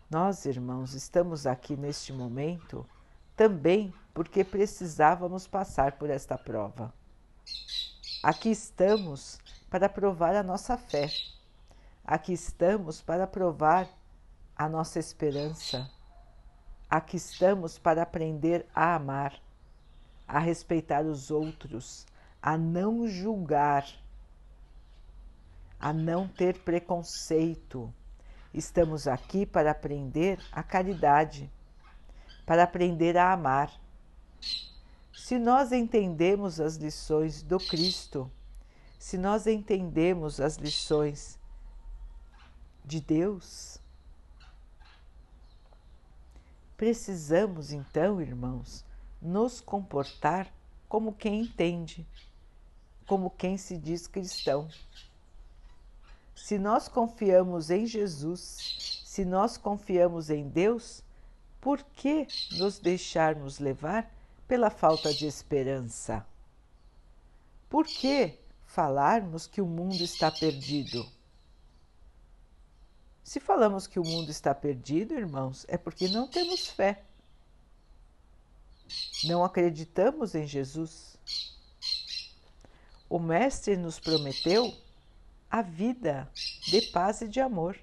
Nós, 0.09 0.45
irmãos, 0.45 0.93
estamos 0.93 1.45
aqui 1.45 1.75
neste 1.75 2.13
momento 2.13 2.87
também 3.35 3.93
porque 4.13 4.45
precisávamos 4.45 5.45
passar 5.45 5.93
por 5.93 6.09
esta 6.09 6.37
prova. 6.37 7.00
Aqui 8.23 8.49
estamos 8.49 9.39
para 9.69 9.89
provar 9.89 10.35
a 10.35 10.43
nossa 10.43 10.77
fé. 10.77 11.11
Aqui 12.03 12.33
estamos 12.33 13.01
para 13.01 13.25
provar 13.25 13.87
a 14.55 14.67
nossa 14.69 14.99
esperança. 14.99 15.89
Aqui 16.89 17.17
estamos 17.17 17.77
para 17.77 18.03
aprender 18.03 18.65
a 18.75 18.95
amar, 18.95 19.39
a 20.27 20.39
respeitar 20.39 21.03
os 21.03 21.31
outros, 21.31 22.05
a 22.41 22.57
não 22.57 23.07
julgar, 23.07 23.87
a 25.79 25.93
não 25.93 26.27
ter 26.27 26.59
preconceito 26.59 27.93
Estamos 28.53 29.07
aqui 29.07 29.45
para 29.45 29.71
aprender 29.71 30.37
a 30.51 30.61
caridade, 30.61 31.49
para 32.45 32.63
aprender 32.63 33.15
a 33.15 33.31
amar. 33.31 33.71
Se 35.23 35.37
nós 35.37 35.71
entendemos 35.71 36.59
as 36.59 36.77
lições 36.77 37.43
do 37.43 37.59
Cristo, 37.59 38.29
se 38.97 39.19
nós 39.19 39.45
entendemos 39.45 40.41
as 40.41 40.55
lições 40.57 41.37
de 42.83 42.99
Deus, 42.99 43.77
precisamos 46.75 47.71
então, 47.71 48.19
irmãos, 48.19 48.83
nos 49.21 49.61
comportar 49.61 50.51
como 50.89 51.13
quem 51.13 51.41
entende, 51.41 52.05
como 53.05 53.29
quem 53.29 53.59
se 53.59 53.77
diz 53.77 54.07
cristão. 54.07 54.67
Se 56.35 56.57
nós 56.57 56.87
confiamos 56.87 57.69
em 57.69 57.85
Jesus, 57.85 59.03
se 59.05 59.23
nós 59.23 59.55
confiamos 59.55 60.31
em 60.31 60.49
Deus, 60.49 61.03
por 61.61 61.83
que 61.83 62.27
nos 62.53 62.79
deixarmos 62.79 63.59
levar 63.59 64.11
pela 64.51 64.69
falta 64.69 65.13
de 65.13 65.25
esperança? 65.25 66.27
Por 67.69 67.87
que 67.87 68.37
falarmos 68.65 69.47
que 69.47 69.61
o 69.61 69.65
mundo 69.65 70.03
está 70.03 70.29
perdido? 70.29 71.09
Se 73.23 73.39
falamos 73.39 73.87
que 73.87 73.97
o 73.97 74.03
mundo 74.03 74.29
está 74.29 74.53
perdido, 74.53 75.13
irmãos, 75.13 75.65
é 75.69 75.77
porque 75.77 76.09
não 76.09 76.27
temos 76.27 76.67
fé. 76.67 77.01
Não 79.23 79.41
acreditamos 79.41 80.35
em 80.35 80.45
Jesus. 80.45 81.15
O 83.07 83.19
Mestre 83.19 83.77
nos 83.77 84.01
prometeu 84.01 84.77
a 85.49 85.61
vida 85.61 86.29
de 86.65 86.81
paz 86.87 87.21
e 87.21 87.27
de 87.29 87.39
amor. 87.39 87.79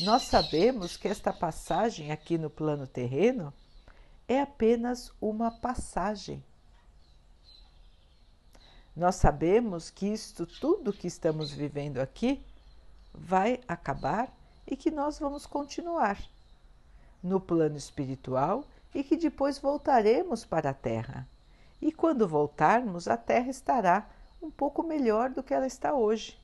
Nós 0.00 0.22
sabemos 0.22 0.96
que 0.96 1.06
esta 1.06 1.34
passagem 1.34 2.10
aqui 2.10 2.38
no 2.38 2.48
plano 2.48 2.86
terreno 2.86 3.52
é 4.30 4.40
apenas 4.40 5.12
uma 5.20 5.50
passagem. 5.50 6.44
Nós 8.94 9.16
sabemos 9.16 9.90
que 9.90 10.06
isto 10.06 10.46
tudo 10.46 10.92
que 10.92 11.06
estamos 11.06 11.50
vivendo 11.50 11.98
aqui 11.98 12.44
vai 13.12 13.60
acabar 13.66 14.32
e 14.66 14.76
que 14.76 14.90
nós 14.90 15.18
vamos 15.18 15.46
continuar 15.46 16.18
no 17.22 17.40
plano 17.40 17.76
espiritual 17.76 18.64
e 18.94 19.02
que 19.02 19.16
depois 19.16 19.58
voltaremos 19.58 20.44
para 20.44 20.70
a 20.70 20.74
Terra. 20.74 21.28
E 21.80 21.92
quando 21.92 22.28
voltarmos, 22.28 23.08
a 23.08 23.16
Terra 23.16 23.50
estará 23.50 24.08
um 24.40 24.50
pouco 24.50 24.82
melhor 24.82 25.30
do 25.30 25.42
que 25.42 25.52
ela 25.52 25.66
está 25.66 25.92
hoje 25.94 26.40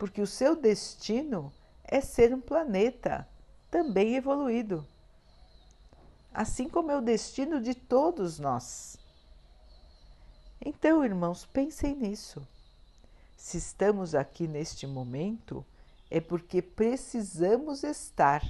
porque 0.00 0.22
o 0.22 0.26
seu 0.26 0.56
destino 0.56 1.52
é 1.84 2.00
ser 2.00 2.32
um 2.32 2.40
planeta 2.40 3.28
também 3.70 4.14
evoluído, 4.14 4.82
assim 6.32 6.68
como 6.68 6.90
é 6.90 6.96
o 6.96 7.02
destino 7.02 7.60
de 7.60 7.74
todos 7.74 8.38
nós. 8.38 8.98
Então, 10.60 11.04
irmãos, 11.04 11.46
pensem 11.46 11.94
nisso. 11.94 12.46
Se 13.36 13.56
estamos 13.56 14.14
aqui 14.14 14.46
neste 14.46 14.86
momento, 14.86 15.64
é 16.10 16.20
porque 16.20 16.60
precisamos 16.60 17.82
estar. 17.82 18.42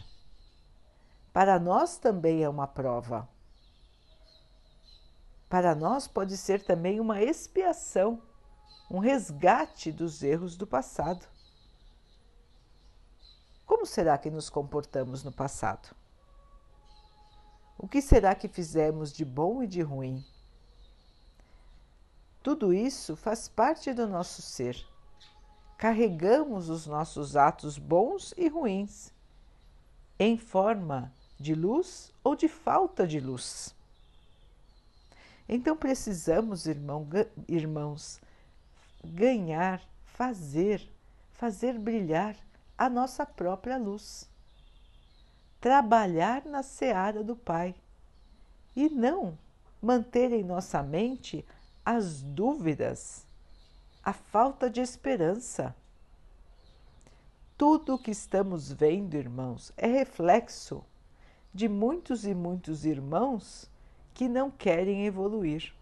Para 1.33 1.59
nós 1.61 1.97
também 1.99 2.43
é 2.43 2.49
uma 2.49 2.67
prova. 2.67 3.29
Para 5.49 5.75
nós 5.75 6.09
pode 6.09 6.37
ser 6.37 6.65
também 6.65 6.99
uma 6.99 7.23
expiação, 7.23 8.21
um 8.91 8.99
resgate 8.99 9.93
dos 9.93 10.23
erros 10.23 10.57
do 10.57 10.67
passado. 10.67 11.27
Como 13.65 13.87
será 13.87 14.19
que 14.19 14.31
nos 14.31 14.51
comportamos 14.51 15.23
no 15.23 15.31
passado? 15.31 15.95
O 17.83 17.89
que 17.89 18.03
será 18.03 18.35
que 18.35 18.47
fizemos 18.47 19.11
de 19.11 19.25
bom 19.25 19.63
e 19.63 19.67
de 19.67 19.81
ruim? 19.81 20.23
Tudo 22.43 22.75
isso 22.75 23.17
faz 23.17 23.49
parte 23.49 23.95
do 23.95 24.07
nosso 24.07 24.43
ser. 24.43 24.87
Carregamos 25.79 26.69
os 26.69 26.87
nossos 26.87 27.39
atos 27.39 27.79
bons 27.79 28.35
e 28.37 28.49
ruins 28.49 29.15
em 30.19 30.37
forma 30.37 31.11
de 31.39 31.55
luz 31.55 32.13
ou 32.23 32.37
de 32.37 32.49
falta 32.49 33.07
de 33.07 33.19
luz. 33.19 33.75
Então 35.49 35.75
precisamos, 35.75 36.67
irmão, 36.67 37.09
irmãos, 37.49 38.21
ganhar, 39.03 39.81
fazer, 40.05 40.87
fazer 41.33 41.79
brilhar 41.79 42.37
a 42.77 42.91
nossa 42.91 43.25
própria 43.25 43.79
luz. 43.79 44.30
Trabalhar 45.61 46.45
na 46.47 46.63
seara 46.63 47.23
do 47.23 47.37
Pai 47.37 47.75
e 48.75 48.89
não 48.89 49.37
manter 49.81 50.33
em 50.33 50.43
nossa 50.43 50.83
mente 50.83 51.45
as 51.85 52.23
dúvidas, 52.23 53.27
a 54.03 54.13
falta 54.13 54.71
de 54.71 54.81
esperança. 54.81 55.75
Tudo 57.59 57.95
o 57.95 57.99
que 57.99 58.11
estamos 58.11 58.73
vendo, 58.73 59.15
irmãos, 59.15 59.73
é 59.77 59.87
reflexo 59.87 60.85
de 61.53 61.69
muitos 61.69 62.25
e 62.25 62.35
muitos 62.35 62.85
irmãos 62.85 63.69
que 64.15 64.29
não 64.29 64.51
querem 64.51 65.05
evoluir. 65.05 65.75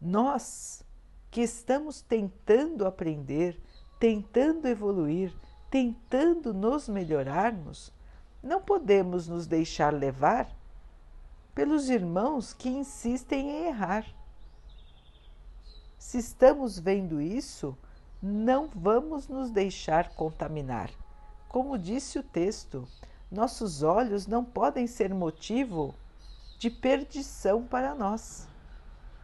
Nós 0.00 0.82
que 1.30 1.40
estamos 1.42 2.00
tentando 2.00 2.86
aprender, 2.86 3.60
tentando 4.00 4.66
evoluir, 4.66 5.32
tentando 5.70 6.52
nos 6.52 6.88
melhorarmos, 6.88 7.92
não 8.42 8.60
podemos 8.60 9.28
nos 9.28 9.46
deixar 9.46 9.92
levar 9.92 10.48
pelos 11.54 11.88
irmãos 11.90 12.52
que 12.52 12.68
insistem 12.68 13.48
em 13.48 13.66
errar. 13.66 14.06
Se 15.98 16.18
estamos 16.18 16.78
vendo 16.78 17.20
isso, 17.20 17.76
não 18.22 18.68
vamos 18.68 19.28
nos 19.28 19.50
deixar 19.50 20.10
contaminar. 20.14 20.90
Como 21.48 21.78
disse 21.78 22.18
o 22.18 22.22
texto, 22.22 22.86
nossos 23.30 23.82
olhos 23.82 24.26
não 24.26 24.44
podem 24.44 24.86
ser 24.86 25.12
motivo 25.12 25.94
de 26.58 26.70
perdição 26.70 27.64
para 27.64 27.94
nós. 27.94 28.48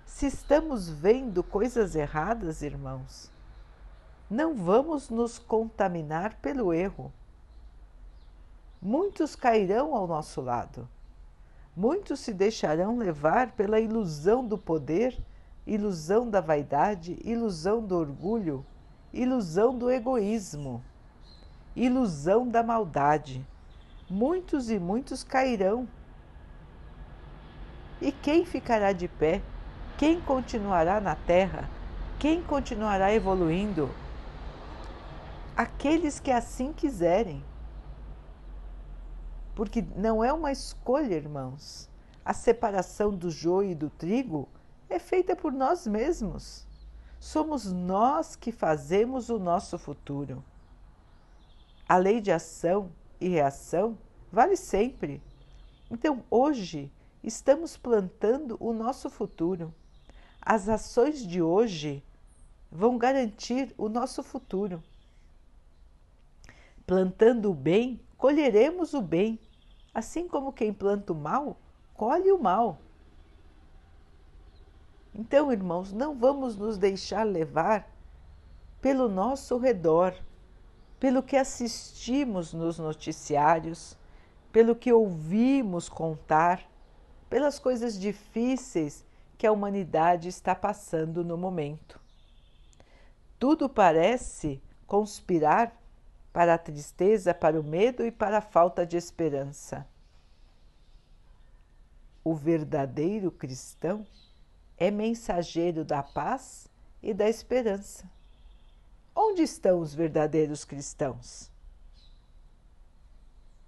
Se 0.04 0.26
estamos 0.26 0.88
vendo 0.88 1.42
coisas 1.42 1.94
erradas, 1.94 2.62
irmãos, 2.62 3.30
não 4.30 4.54
vamos 4.54 5.10
nos 5.10 5.38
contaminar 5.38 6.36
pelo 6.40 6.72
erro. 6.72 7.12
Muitos 8.80 9.34
cairão 9.34 9.94
ao 9.94 10.06
nosso 10.06 10.40
lado. 10.40 10.88
Muitos 11.74 12.20
se 12.20 12.32
deixarão 12.32 12.96
levar 12.98 13.52
pela 13.52 13.80
ilusão 13.80 14.46
do 14.46 14.56
poder, 14.56 15.18
ilusão 15.66 16.28
da 16.28 16.40
vaidade, 16.40 17.18
ilusão 17.24 17.82
do 17.82 17.96
orgulho, 17.96 18.64
ilusão 19.12 19.76
do 19.76 19.90
egoísmo, 19.90 20.82
ilusão 21.74 22.48
da 22.48 22.62
maldade. 22.62 23.46
Muitos 24.08 24.70
e 24.70 24.78
muitos 24.78 25.24
cairão. 25.24 25.88
E 28.00 28.12
quem 28.12 28.44
ficará 28.44 28.92
de 28.92 29.08
pé? 29.08 29.42
Quem 29.98 30.20
continuará 30.20 31.00
na 31.00 31.14
terra? 31.14 31.68
Quem 32.18 32.42
continuará 32.42 33.12
evoluindo? 33.12 33.90
Aqueles 35.56 36.20
que 36.20 36.30
assim 36.30 36.72
quiserem. 36.72 37.42
Porque 39.56 39.82
não 39.96 40.22
é 40.22 40.30
uma 40.30 40.52
escolha, 40.52 41.14
irmãos. 41.14 41.88
A 42.22 42.34
separação 42.34 43.10
do 43.10 43.30
joio 43.30 43.70
e 43.70 43.74
do 43.74 43.88
trigo 43.88 44.46
é 44.86 44.98
feita 44.98 45.34
por 45.34 45.50
nós 45.50 45.86
mesmos. 45.86 46.66
Somos 47.18 47.72
nós 47.72 48.36
que 48.36 48.52
fazemos 48.52 49.30
o 49.30 49.38
nosso 49.38 49.78
futuro. 49.78 50.44
A 51.88 51.96
lei 51.96 52.20
de 52.20 52.30
ação 52.30 52.92
e 53.18 53.28
reação 53.28 53.96
vale 54.30 54.56
sempre. 54.56 55.22
Então, 55.90 56.22
hoje, 56.30 56.92
estamos 57.24 57.78
plantando 57.78 58.58
o 58.60 58.74
nosso 58.74 59.08
futuro. 59.08 59.74
As 60.38 60.68
ações 60.68 61.26
de 61.26 61.40
hoje 61.40 62.04
vão 62.70 62.98
garantir 62.98 63.74
o 63.78 63.88
nosso 63.88 64.22
futuro. 64.22 64.82
Plantando 66.86 67.50
o 67.50 67.54
bem, 67.54 67.98
colheremos 68.18 68.92
o 68.92 69.00
bem, 69.00 69.40
assim 69.96 70.28
como 70.28 70.52
quem 70.52 70.74
planta 70.74 71.14
o 71.14 71.16
mal, 71.16 71.56
colhe 71.94 72.30
o 72.30 72.38
mal. 72.38 72.76
Então, 75.14 75.50
irmãos, 75.50 75.90
não 75.90 76.14
vamos 76.14 76.54
nos 76.54 76.76
deixar 76.76 77.22
levar 77.22 77.88
pelo 78.78 79.08
nosso 79.08 79.56
redor, 79.56 80.14
pelo 81.00 81.22
que 81.22 81.34
assistimos 81.34 82.52
nos 82.52 82.78
noticiários, 82.78 83.96
pelo 84.52 84.76
que 84.76 84.92
ouvimos 84.92 85.88
contar, 85.88 86.70
pelas 87.30 87.58
coisas 87.58 87.98
difíceis 87.98 89.02
que 89.38 89.46
a 89.46 89.52
humanidade 89.52 90.28
está 90.28 90.54
passando 90.54 91.24
no 91.24 91.38
momento. 91.38 91.98
Tudo 93.38 93.66
parece 93.66 94.60
conspirar 94.86 95.74
para 96.36 96.52
a 96.52 96.58
tristeza, 96.58 97.32
para 97.32 97.58
o 97.58 97.64
medo 97.64 98.04
e 98.04 98.12
para 98.12 98.36
a 98.36 98.42
falta 98.42 98.84
de 98.84 98.94
esperança. 98.94 99.86
O 102.22 102.34
verdadeiro 102.34 103.30
cristão 103.30 104.06
é 104.76 104.90
mensageiro 104.90 105.82
da 105.82 106.02
paz 106.02 106.68
e 107.02 107.14
da 107.14 107.26
esperança. 107.26 108.06
Onde 109.14 109.40
estão 109.40 109.80
os 109.80 109.94
verdadeiros 109.94 110.62
cristãos? 110.62 111.50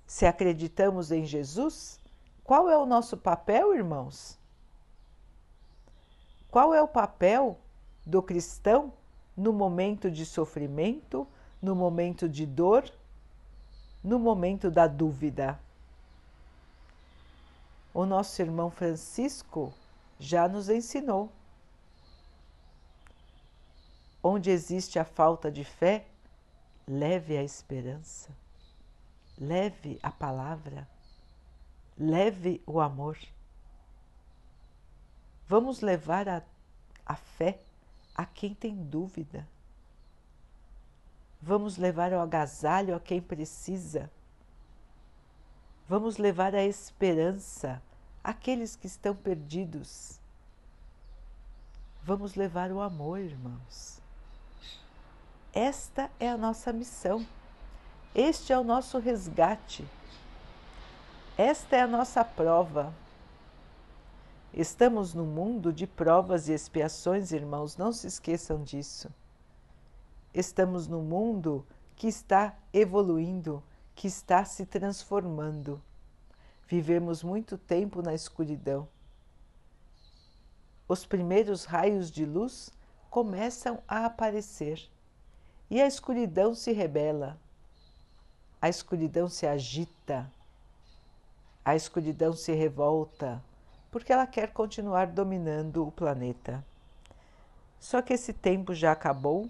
Se 0.07 0.27
acreditamos 0.27 1.11
em 1.11 1.25
Jesus, 1.25 1.99
qual 2.45 2.69
é 2.69 2.77
o 2.77 2.85
nosso 2.85 3.17
papel, 3.17 3.75
irmãos? 3.75 4.39
Qual 6.51 6.75
é 6.75 6.83
o 6.83 6.89
papel 6.89 7.59
do 8.05 8.23
cristão 8.23 8.93
no 9.35 9.55
momento 9.55 10.11
de 10.11 10.27
sofrimento, 10.27 11.27
no 11.61 11.75
momento 11.75 12.29
de 12.29 12.47
dor, 12.47 12.91
no 14.03 14.19
momento 14.19 14.71
da 14.71 14.87
dúvida? 14.87 15.59
O 17.93 18.07
nosso 18.07 18.41
irmão 18.41 18.71
Francisco 18.71 19.75
já 20.19 20.49
nos 20.49 20.69
ensinou. 20.69 21.33
Onde 24.23 24.51
existe 24.51 24.99
a 24.99 25.05
falta 25.05 25.51
de 25.51 25.65
fé, 25.65 26.07
leve 26.87 27.37
a 27.37 27.43
esperança, 27.43 28.31
leve 29.39 29.99
a 30.03 30.11
palavra, 30.11 30.89
leve 31.97 32.63
o 32.67 32.81
amor. 32.81 33.19
Vamos 35.47 35.81
levar 35.81 36.29
a, 36.29 36.43
a 37.07 37.17
fé 37.17 37.61
a 38.15 38.27
quem 38.27 38.55
tem 38.55 38.75
dúvida. 38.77 39.47
Vamos 41.41 41.77
levar 41.77 42.13
o 42.13 42.21
agasalho 42.21 42.95
a 42.95 43.01
quem 43.01 43.21
precisa. 43.21 44.11
Vamos 45.89 46.19
levar 46.19 46.55
a 46.55 46.65
esperança 46.65 47.81
aqueles 48.23 48.77
que 48.77 48.87
estão 48.87 49.15
perdidos. 49.15 50.21
Vamos 52.03 52.35
levar 52.35 52.71
o 52.73 52.81
amor, 52.81 53.21
irmãos. 53.21 54.01
Esta 55.53 56.11
é 56.21 56.29
a 56.29 56.37
nossa 56.37 56.73
missão. 56.73 57.27
Este 58.15 58.53
é 58.53 58.59
o 58.59 58.65
nosso 58.65 58.99
resgate. 58.99 59.87
Esta 61.37 61.77
é 61.77 61.83
a 61.83 61.87
nossa 61.87 62.25
prova. 62.25 62.93
Estamos 64.53 65.15
no 65.15 65.25
mundo 65.25 65.73
de 65.73 65.87
provas 65.87 66.49
e 66.49 66.53
expiações, 66.53 67.33
irmãos, 67.33 67.77
não 67.77 67.93
se 67.93 68.07
esqueçam 68.07 68.63
disso. 68.63 69.09
Estamos 70.33 70.87
no 70.87 71.03
mundo 71.03 71.67
que 71.97 72.07
está 72.07 72.57
evoluindo, 72.73 73.63
que 73.95 74.07
está 74.07 74.45
se 74.45 74.67
transformando. 74.67 75.83
Vivemos 76.67 77.23
muito 77.23 77.57
tempo 77.57 78.03
na 78.03 78.15
escuridão. 78.15 78.89
Os 80.87 81.05
primeiros 81.05 81.65
raios 81.65 82.11
de 82.11 82.25
luz 82.25 82.71
começam 83.11 83.83
a 83.89 84.07
aparecer 84.07 84.89
e 85.71 85.81
a 85.81 85.87
escuridão 85.87 86.55
se 86.55 86.73
rebela. 86.73 87.39
A 88.61 88.69
escuridão 88.69 89.29
se 89.29 89.47
agita. 89.47 90.31
A 91.65 91.75
escuridão 91.75 92.33
se 92.33 92.53
revolta 92.53 93.43
porque 93.91 94.13
ela 94.13 94.27
quer 94.27 94.53
continuar 94.53 95.07
dominando 95.07 95.87
o 95.87 95.93
planeta. 95.93 96.65
Só 97.79 98.03
que 98.03 98.13
esse 98.13 98.33
tempo 98.33 98.75
já 98.75 98.93
acabou, 98.93 99.49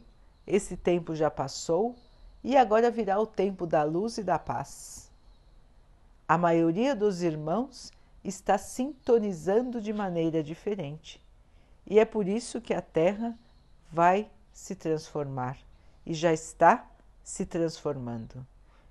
esse 0.49 0.79
tempo 0.79 1.15
já 1.15 1.31
passou 1.31 1.95
e 2.43 2.57
agora 2.57 2.91
virá 2.91 3.21
o 3.21 3.27
tempo 3.27 3.67
da 3.67 3.83
luz 3.83 4.17
e 4.17 4.23
da 4.23 4.39
paz. 4.39 5.13
A 6.27 6.39
maioria 6.39 6.97
dos 6.97 7.23
irmãos 7.23 7.93
está 8.25 8.57
sintonizando 8.57 9.79
de 9.79 9.93
maneira 9.93 10.43
diferente. 10.43 11.23
E 11.87 11.99
é 11.99 12.05
por 12.05 12.27
isso 12.27 12.63
que 12.63 12.73
a 12.73 12.81
Terra 12.81 13.39
vai 13.93 14.31
se 14.51 14.75
transformar 14.75 15.59
e 16.07 16.15
já 16.15 16.33
está 16.33 16.89
se 17.23 17.45
transformando. 17.45 18.47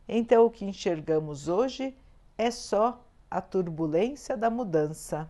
Então, 0.08 0.46
o 0.46 0.52
que 0.52 0.64
enxergamos 0.64 1.48
hoje 1.48 1.96
é 2.38 2.52
só 2.52 3.04
a 3.30 3.42
turbulência 3.42 4.38
da 4.38 4.50
mudança, 4.50 5.28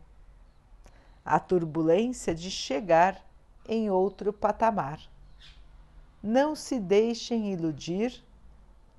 a 1.24 1.40
turbulência 1.40 2.36
de 2.36 2.52
chegar 2.52 3.26
em 3.68 3.90
outro 3.90 4.34
patamar. 4.34 5.00
Não 6.22 6.56
se 6.56 6.80
deixem 6.80 7.52
iludir, 7.52 8.24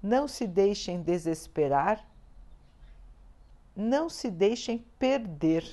não 0.02 0.28
se 0.28 0.46
deixem 0.46 1.02
desesperar 1.02 2.04
não 3.78 4.10
se 4.10 4.28
deixem 4.28 4.84
perder. 4.98 5.64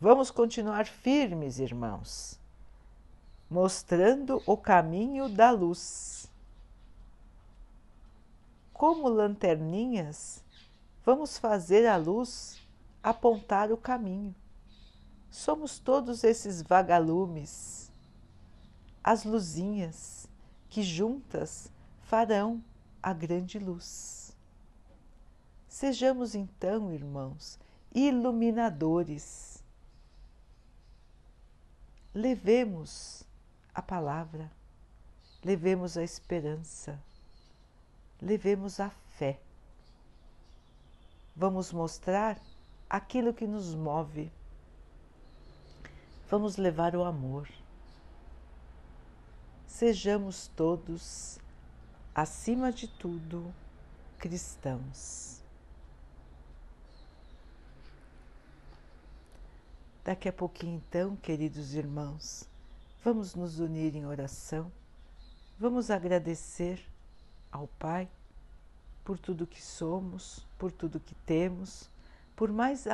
Vamos 0.00 0.30
continuar 0.30 0.86
firmes, 0.86 1.58
irmãos, 1.58 2.40
mostrando 3.50 4.42
o 4.46 4.56
caminho 4.56 5.28
da 5.28 5.50
luz. 5.50 6.30
Como 8.72 9.06
lanterninhas, 9.06 10.42
vamos 11.04 11.36
fazer 11.36 11.86
a 11.86 11.98
luz 11.98 12.58
apontar 13.02 13.70
o 13.70 13.76
caminho. 13.76 14.34
somos 15.30 15.78
todos 15.78 16.24
esses 16.24 16.62
vagalumes, 16.62 17.89
as 19.02 19.24
luzinhas 19.24 20.28
que 20.68 20.82
juntas 20.82 21.70
farão 22.02 22.62
a 23.02 23.12
grande 23.12 23.58
luz. 23.58 24.36
Sejamos 25.68 26.34
então, 26.34 26.92
irmãos, 26.92 27.58
iluminadores. 27.94 29.62
Levemos 32.12 33.22
a 33.74 33.80
palavra, 33.80 34.50
levemos 35.44 35.96
a 35.96 36.02
esperança, 36.02 37.00
levemos 38.20 38.80
a 38.80 38.90
fé. 39.16 39.40
Vamos 41.34 41.72
mostrar 41.72 42.38
aquilo 42.88 43.32
que 43.32 43.46
nos 43.46 43.74
move. 43.74 44.30
Vamos 46.28 46.56
levar 46.56 46.94
o 46.96 47.04
amor. 47.04 47.48
Sejamos 49.70 50.48
todos, 50.48 51.38
acima 52.14 52.70
de 52.70 52.86
tudo, 52.86 53.54
cristãos. 54.18 55.40
Daqui 60.04 60.28
a 60.28 60.32
pouquinho, 60.32 60.82
então, 60.86 61.16
queridos 61.16 61.72
irmãos, 61.72 62.46
vamos 63.02 63.34
nos 63.34 63.58
unir 63.58 63.96
em 63.96 64.04
oração, 64.04 64.70
vamos 65.58 65.90
agradecer 65.90 66.84
ao 67.50 67.66
Pai 67.66 68.06
por 69.02 69.18
tudo 69.18 69.46
que 69.46 69.62
somos, 69.62 70.46
por 70.58 70.70
tudo 70.70 71.00
que 71.00 71.14
temos, 71.14 71.88
por 72.36 72.52
mais, 72.52 72.84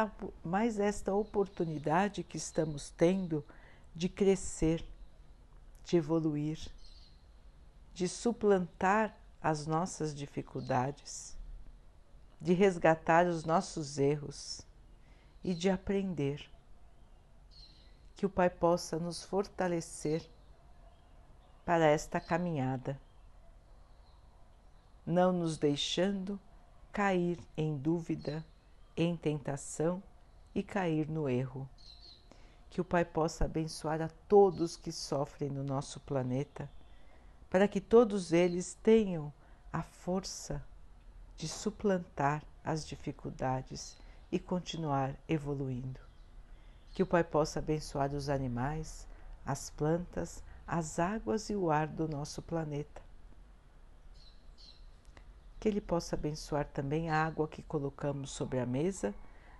mais 0.45 0.79
esta 0.79 1.13
oportunidade 1.13 2.23
que 2.23 2.37
estamos 2.37 2.91
tendo 2.91 3.45
de 3.93 4.09
crescer, 4.09 4.85
de 5.87 5.97
evoluir, 5.97 6.59
de 7.95 8.09
suplantar 8.09 9.17
as 9.41 9.69
nossas 9.69 10.13
dificuldades, 10.13 11.37
de 12.41 12.53
resgatar 12.53 13.27
os 13.27 13.45
nossos 13.45 13.97
erros 13.97 14.63
e 15.45 15.55
de 15.55 15.71
aprender. 15.71 16.51
Que 18.17 18.27
o 18.27 18.31
Pai 18.31 18.51
possa 18.51 18.99
nos 18.99 19.25
fortalecer 19.25 20.29
para 21.65 21.87
esta 21.87 22.21
caminhada, 22.21 23.01
não 25.07 25.33
nos 25.33 25.57
deixando 25.57 26.39
cair 26.93 27.39
em 27.57 27.77
dúvida 27.77 28.45
em 28.97 29.17
tentação 29.17 30.03
e 30.53 30.65
cair 30.65 31.09
no 31.09 31.29
erro. 31.29 31.69
Que 32.71 32.81
o 32.81 32.85
Pai 32.85 33.05
possa 33.05 33.45
abençoar 33.45 34.03
a 34.03 34.09
todos 34.29 34.77
que 34.77 34.93
sofrem 34.93 35.51
no 35.51 35.63
nosso 35.63 36.01
planeta, 36.01 36.71
para 37.49 37.67
que 37.67 37.81
todos 37.81 38.33
eles 38.33 38.75
tenham 38.83 39.33
a 39.73 39.83
força 39.83 40.63
de 41.37 41.49
suplantar 41.49 42.43
as 42.65 42.87
dificuldades 42.87 43.97
e 44.31 44.39
continuar 44.39 45.15
evoluindo. 45.29 46.01
Que 46.93 47.03
o 47.03 47.07
Pai 47.07 47.25
possa 47.25 47.59
abençoar 47.59 48.15
os 48.15 48.29
animais, 48.29 49.07
as 49.45 49.71
plantas, 49.71 50.43
as 50.67 50.99
águas 50.99 51.49
e 51.51 51.55
o 51.55 51.71
ar 51.71 51.87
do 51.87 52.09
nosso 52.09 52.43
planeta 52.43 53.07
que 55.67 55.69
Ele 55.69 55.81
possa 55.81 56.15
abençoar 56.15 56.65
também 56.67 57.11
a 57.11 57.27
água 57.27 57.49
que 57.49 57.61
colocamos 57.61 58.31
sobre 58.31 58.61
a 58.61 58.65
mesa, 58.65 59.13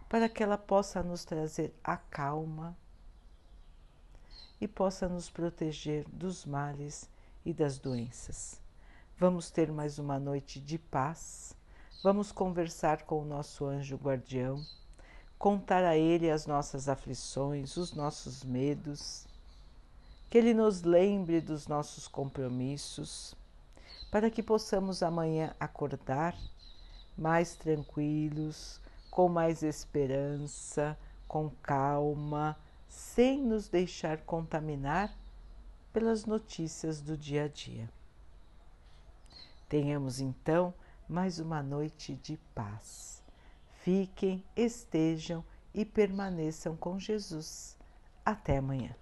para 0.09 0.29
que 0.29 0.41
ela 0.41 0.57
possa 0.57 1.03
nos 1.03 1.25
trazer 1.25 1.75
a 1.83 1.97
calma 1.97 2.77
e 4.61 4.67
possa 4.67 5.09
nos 5.09 5.29
proteger 5.29 6.05
dos 6.09 6.45
males 6.45 7.09
e 7.45 7.53
das 7.53 7.79
doenças. 7.79 8.61
Vamos 9.19 9.51
ter 9.51 9.71
mais 9.71 9.99
uma 9.99 10.19
noite 10.19 10.61
de 10.61 10.79
paz, 10.79 11.57
vamos 12.03 12.33
conversar 12.33 13.03
com 13.03 13.23
o 13.23 13.25
nosso 13.25 13.65
anjo 13.65 13.97
guardião, 13.97 14.63
contar 15.39 15.85
a 15.85 15.97
ele 15.97 16.31
as 16.31 16.47
nossas 16.47 16.89
aflições, 16.89 17.77
os 17.77 17.93
nossos 17.95 18.45
medos, 18.45 19.27
que 20.29 20.39
ele 20.39 20.53
nos 20.53 20.83
lembre 20.83 21.41
dos 21.41 21.67
nossos 21.67 22.09
compromissos 22.09 23.35
para 24.11 24.31
que 24.31 24.43
possamos 24.43 25.03
amanhã 25.03 25.55
acordar 25.59 26.37
mais 27.17 27.55
tranquilos, 27.55 28.81
com 29.11 29.29
mais 29.29 29.63
esperança, 29.63 30.99
com 31.27 31.51
calma, 31.63 32.57
sem 32.89 33.43
nos 33.43 33.69
deixar 33.69 34.19
contaminar 34.19 35.17
pelas 35.93 36.27
notícias 36.27 37.01
do 37.01 37.17
dia 37.17 37.45
a 37.45 37.49
dia. 37.49 37.89
Tenhamos 39.69 40.21
então 40.21 40.75
mais 41.09 41.39
uma 41.39 41.63
noite 41.63 42.15
de 42.17 42.37
paz. 42.55 43.23
Fiquem, 43.83 44.45
estejam 44.55 45.45
e 45.73 45.85
permaneçam 45.85 46.77
com 46.77 46.99
Jesus. 46.99 47.77
Até 48.25 48.59
amanhã. 48.59 48.95